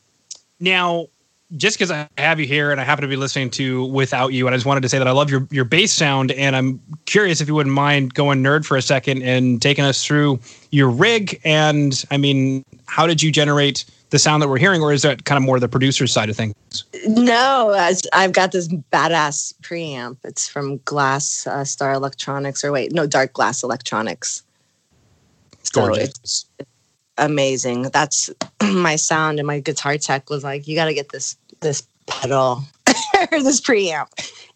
now 0.60 1.08
just 1.58 1.78
because 1.78 1.90
I 1.90 2.08
have 2.18 2.40
you 2.40 2.46
here 2.46 2.72
and 2.72 2.80
I 2.80 2.84
happen 2.84 3.02
to 3.02 3.08
be 3.08 3.16
listening 3.16 3.50
to 3.52 3.86
Without 3.86 4.34
You, 4.34 4.46
and 4.46 4.54
I 4.54 4.58
just 4.58 4.66
wanted 4.66 4.82
to 4.82 4.90
say 4.90 5.00
that 5.00 5.08
I 5.08 5.12
love 5.12 5.30
your 5.30 5.48
your 5.50 5.66
bass 5.66 5.92
sound, 5.92 6.32
and 6.32 6.56
I'm 6.56 6.80
curious 7.06 7.42
if 7.42 7.48
you 7.48 7.56
wouldn't 7.56 7.74
mind 7.74 8.14
going 8.14 8.44
nerd 8.44 8.66
for 8.66 8.78
a 8.78 8.82
second 8.82 9.24
and 9.24 9.62
taking 9.62 9.84
us 9.84 10.06
through 10.06 10.40
your 10.72 10.90
rig. 10.90 11.42
And 11.44 12.04
I 12.12 12.18
mean, 12.18 12.64
how 12.86 13.08
did 13.08 13.24
you 13.24 13.32
generate 13.32 13.86
the 14.12 14.20
sound 14.20 14.42
that 14.42 14.50
we're 14.50 14.60
hearing, 14.60 14.82
or 14.82 14.94
is 14.94 15.02
that 15.04 15.26
kind 15.26 15.38
of 15.38 15.44
more 15.44 15.60
the 15.60 15.68
producer's 15.68 16.12
side 16.12 16.30
of 16.30 16.36
things? 16.36 16.54
No, 17.08 17.76
I've 18.14 18.34
got 18.34 18.52
this 18.52 18.68
badass 18.68 19.54
preamp. 19.62 20.18
It's 20.24 20.48
from 20.48 20.78
Glass 20.80 21.48
uh, 21.48 21.64
Star 21.64 21.94
Electronics, 21.94 22.64
or 22.64 22.72
wait, 22.72 22.92
no, 22.92 23.08
Dark 23.08 23.34
Glass 23.34 23.64
Electronics. 23.64 24.44
So 25.64 25.94
it's 25.94 26.46
amazing. 27.20 27.84
That's 27.84 28.30
my 28.64 28.96
sound, 28.96 29.40
and 29.40 29.48
my 29.48 29.60
guitar 29.60 29.98
tech 29.98 30.30
was 30.30 30.44
like, 30.44 30.68
"You 30.68 30.76
got 30.76 30.86
to 30.86 30.94
get 30.94 31.10
this 31.10 31.38
this 31.62 31.88
pedal 32.08 32.64
this 33.32 33.62
preamp," 33.62 34.08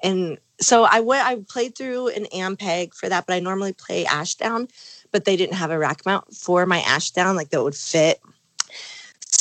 and 0.02 0.38
so 0.60 0.84
I 0.84 1.00
went. 1.02 1.26
I 1.26 1.38
played 1.48 1.78
through 1.78 2.10
an 2.10 2.26
Ampeg 2.34 2.94
for 2.94 3.10
that, 3.10 3.26
but 3.28 3.34
I 3.34 3.40
normally 3.40 3.74
play 3.74 4.06
Ashdown, 4.06 4.68
but 5.12 5.26
they 5.26 5.36
didn't 5.36 5.56
have 5.56 5.72
a 5.72 5.78
rack 5.78 6.06
mount 6.06 6.34
for 6.34 6.66
my 6.66 6.80
Ashdown 6.80 7.36
like 7.36 7.50
that 7.50 7.64
would 7.64 7.76
fit 7.76 8.20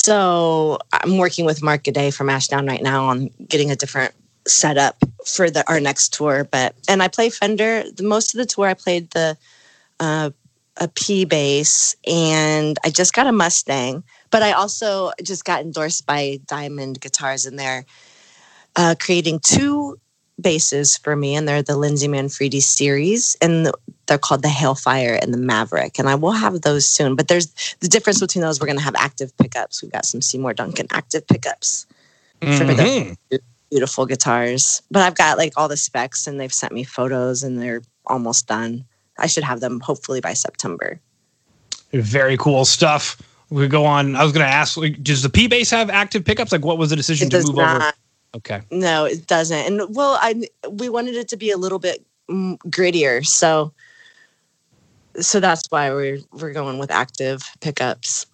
so 0.04 0.78
I'm 0.92 1.18
working 1.18 1.44
with 1.44 1.62
Mark 1.62 1.85
Gooday 1.85 2.12
from 2.12 2.28
Ashdown 2.28 2.66
right 2.66 2.82
now 2.82 3.04
on 3.04 3.30
getting 3.46 3.70
a 3.70 3.76
different 3.76 4.12
setup 4.48 4.96
for 5.24 5.48
the 5.48 5.68
our 5.68 5.78
next 5.78 6.12
tour. 6.12 6.48
But 6.50 6.74
and 6.88 7.02
I 7.02 7.08
play 7.08 7.30
Fender. 7.30 7.85
The 7.88 8.02
most 8.02 8.35
of 8.35 8.38
the 8.38 8.46
tour 8.46 8.66
I 8.66 8.74
played 8.74 9.11
the 9.11 9.37
uh, 10.00 10.30
a 10.78 10.88
P 10.88 11.24
bass, 11.24 11.96
and 12.06 12.78
I 12.85 12.90
just 12.90 13.12
got 13.12 13.26
a 13.26 13.32
Mustang. 13.32 14.02
But 14.30 14.42
I 14.42 14.52
also 14.52 15.12
just 15.22 15.44
got 15.44 15.61
endorsed 15.61 16.06
by 16.06 16.40
Diamond 16.46 17.00
Guitars, 17.00 17.46
and 17.46 17.58
they're 17.58 17.85
uh, 18.76 18.94
creating 18.98 19.40
two 19.40 19.98
basses 20.40 20.96
for 20.96 21.14
me, 21.14 21.35
and 21.35 21.46
they're 21.46 21.62
the 21.62 21.76
Lindsay 21.76 22.08
Manfredi 22.08 22.61
series, 22.61 23.37
and 23.40 23.70
they're 24.06 24.18
called 24.18 24.42
the 24.42 24.48
Hailfire 24.48 25.18
and 25.22 25.32
the 25.32 25.38
Maverick, 25.38 25.98
and 25.98 26.08
I 26.08 26.14
will 26.14 26.32
have 26.32 26.62
those 26.62 26.88
soon. 26.88 27.16
But 27.16 27.28
there's 27.28 27.76
the 27.80 27.88
difference 27.88 28.20
between 28.20 28.42
those. 28.42 28.61
We're 28.61 28.66
going 28.66 28.78
to 28.78 28.85
have 28.85 28.96
active 28.96 29.37
pickups. 29.37 29.82
We've 29.82 29.92
got 29.92 30.06
some 30.06 30.22
Seymour 30.22 30.54
Duncan 30.54 30.87
active 30.90 31.26
pickups 31.26 31.87
mm-hmm. 32.40 32.56
for 32.56 32.64
the 32.64 33.40
beautiful 33.70 34.06
guitars. 34.06 34.82
But 34.90 35.02
I've 35.02 35.14
got 35.14 35.38
like 35.38 35.52
all 35.56 35.68
the 35.68 35.76
specs, 35.76 36.26
and 36.26 36.40
they've 36.40 36.52
sent 36.52 36.72
me 36.72 36.85
photos, 36.85 37.42
and 37.42 37.61
they're 37.61 37.82
almost 38.06 38.46
done. 38.46 38.85
I 39.18 39.27
should 39.27 39.44
have 39.44 39.61
them 39.61 39.81
hopefully 39.81 40.20
by 40.20 40.35
September. 40.35 41.01
Very 41.92 42.37
cool 42.37 42.64
stuff. 42.64 43.20
We 43.51 43.68
go 43.68 43.85
on. 43.85 44.16
I 44.16 44.25
was 44.25 44.33
going 44.33 44.46
to 44.46 44.51
ask, 44.53 44.79
like, 44.79 45.03
does 45.03 45.22
the 45.22 45.29
P 45.29 45.46
bass 45.46 45.70
have 45.70 45.90
active 45.90 46.25
pickups? 46.25 46.53
Like, 46.53 46.64
what 46.64 46.79
was 46.79 46.90
the 46.90 46.96
decision 46.96 47.27
It 47.27 47.31
to 47.31 47.37
does 47.37 47.46
move 47.46 47.57
not. 47.57 47.77
over? 47.83 47.92
Okay. 48.35 48.62
No, 48.70 49.05
it 49.05 49.27
doesn't. 49.27 49.59
And 49.59 49.94
well, 49.94 50.18
I 50.20 50.42
we 50.70 50.88
wanted 50.88 51.16
it 51.16 51.29
to 51.29 51.37
be 51.37 51.51
a 51.51 51.59
little 51.59 51.79
bit 51.79 52.05
mm, 52.31 52.57
grittier, 52.68 53.27
so 53.27 53.75
so 55.20 55.38
that's 55.38 55.62
why 55.68 55.90
we're 55.90 56.18
we're 56.33 56.53
going 56.53 56.79
with 56.79 56.90
active 56.90 57.42
pickups. 57.61 58.27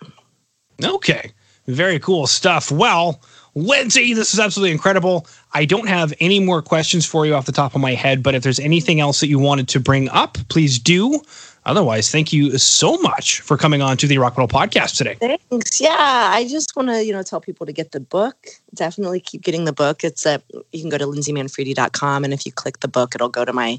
Okay. 0.85 1.33
Very 1.67 1.99
cool 1.99 2.27
stuff. 2.27 2.71
Well, 2.71 3.21
Lindsay, 3.55 4.15
this 4.15 4.33
is 4.33 4.41
absolutely 4.41 4.73
incredible. 4.73 5.27
I 5.53 5.65
don't 5.65 5.89
have 5.89 6.13
any 6.21 6.41
more 6.41 6.63
questions 6.63 7.07
for 7.07 7.27
you 7.27 7.35
off 7.35 7.47
the 7.47 7.53
top 7.53 7.75
of 7.75 7.81
my 7.81 7.95
head, 7.95 8.23
but 8.23 8.35
if 8.35 8.43
there's 8.43 8.61
anything 8.61 9.01
else 9.01 9.21
that 9.21 9.29
you 9.29 9.39
wanted 9.39 9.69
to 9.69 9.81
bring 9.81 10.09
up, 10.11 10.39
please 10.49 10.79
do. 10.79 11.21
Otherwise, 11.69 12.11
thank 12.11 12.33
you 12.33 12.57
so 12.57 12.97
much 12.99 13.41
for 13.41 13.59
coming 13.59 13.83
on 13.83 13.97
to 13.99 14.07
the 14.07 14.17
Rock 14.17 14.39
Metal 14.39 14.49
Podcast 14.49 14.97
today. 14.97 15.17
Thanks. 15.21 15.81
Yeah, 15.83 15.91
I 16.33 16.47
just 16.49 16.75
want 16.75 16.89
to 16.89 17.05
you 17.05 17.13
know 17.13 17.23
tell 17.23 17.43
people 17.43 17.67
to 17.67 17.73
get 17.73 17.93
the 17.93 18.01
book. 18.01 18.49
Definitely 18.75 19.21
keep 19.21 19.43
getting 19.43 19.67
the 19.67 19.73
book. 19.73 20.03
It's 20.03 20.25
a 20.25 20.43
you 20.73 20.81
can 20.81 20.89
go 20.89 20.97
to 20.97 21.05
lindsaymanfredi.com 21.05 22.25
and 22.25 22.33
if 22.33 22.47
you 22.47 22.53
click 22.53 22.81
the 22.81 22.89
book, 22.89 23.15
it'll 23.15 23.29
go 23.29 23.45
to 23.45 23.53
my 23.53 23.79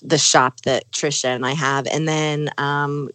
the 0.00 0.18
shop 0.18 0.60
that 0.60 0.90
Trisha 0.92 1.34
and 1.34 1.44
I 1.44 1.54
have, 1.54 1.88
and 1.88 2.06
then 2.06 2.50
um, 2.56 3.08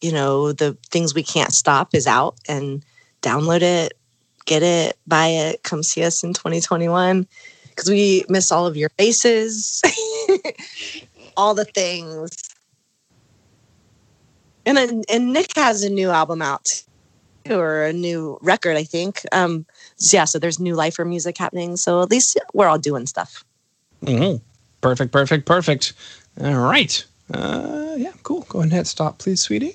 you 0.00 0.12
know 0.12 0.52
the 0.52 0.76
things 0.90 1.14
we 1.14 1.22
can't 1.22 1.52
stop 1.52 1.94
is 1.94 2.06
out 2.06 2.36
and 2.48 2.82
download 3.20 3.60
it, 3.60 3.97
get 4.48 4.62
it, 4.62 4.96
buy 5.06 5.26
it, 5.28 5.62
come 5.62 5.82
see 5.84 6.02
us 6.02 6.24
in 6.24 6.32
2021 6.32 7.28
because 7.68 7.88
we 7.88 8.24
miss 8.28 8.50
all 8.50 8.66
of 8.66 8.76
your 8.76 8.88
faces, 8.98 9.82
all 11.36 11.54
the 11.54 11.66
things. 11.66 12.30
And 14.66 15.04
and 15.08 15.32
Nick 15.32 15.54
has 15.56 15.84
a 15.84 15.90
new 15.90 16.10
album 16.10 16.42
out 16.42 16.82
or 17.48 17.84
a 17.84 17.92
new 17.92 18.38
record, 18.42 18.76
I 18.76 18.84
think. 18.84 19.22
Um, 19.32 19.64
so 19.96 20.16
yeah, 20.16 20.24
so 20.24 20.38
there's 20.38 20.58
new 20.58 20.74
life 20.74 20.98
lifer 20.98 21.04
music 21.04 21.38
happening. 21.38 21.76
So 21.76 22.02
at 22.02 22.10
least 22.10 22.38
we're 22.52 22.66
all 22.66 22.78
doing 22.78 23.06
stuff. 23.06 23.44
Mhm. 24.02 24.40
Perfect, 24.80 25.12
perfect, 25.12 25.46
perfect. 25.46 25.92
All 26.40 26.54
right. 26.54 27.04
Uh, 27.32 27.94
yeah, 27.96 28.12
cool. 28.22 28.46
Go 28.48 28.60
ahead 28.60 28.64
and 28.64 28.72
hit 28.72 28.86
stop, 28.86 29.18
please, 29.18 29.40
sweetie. 29.40 29.74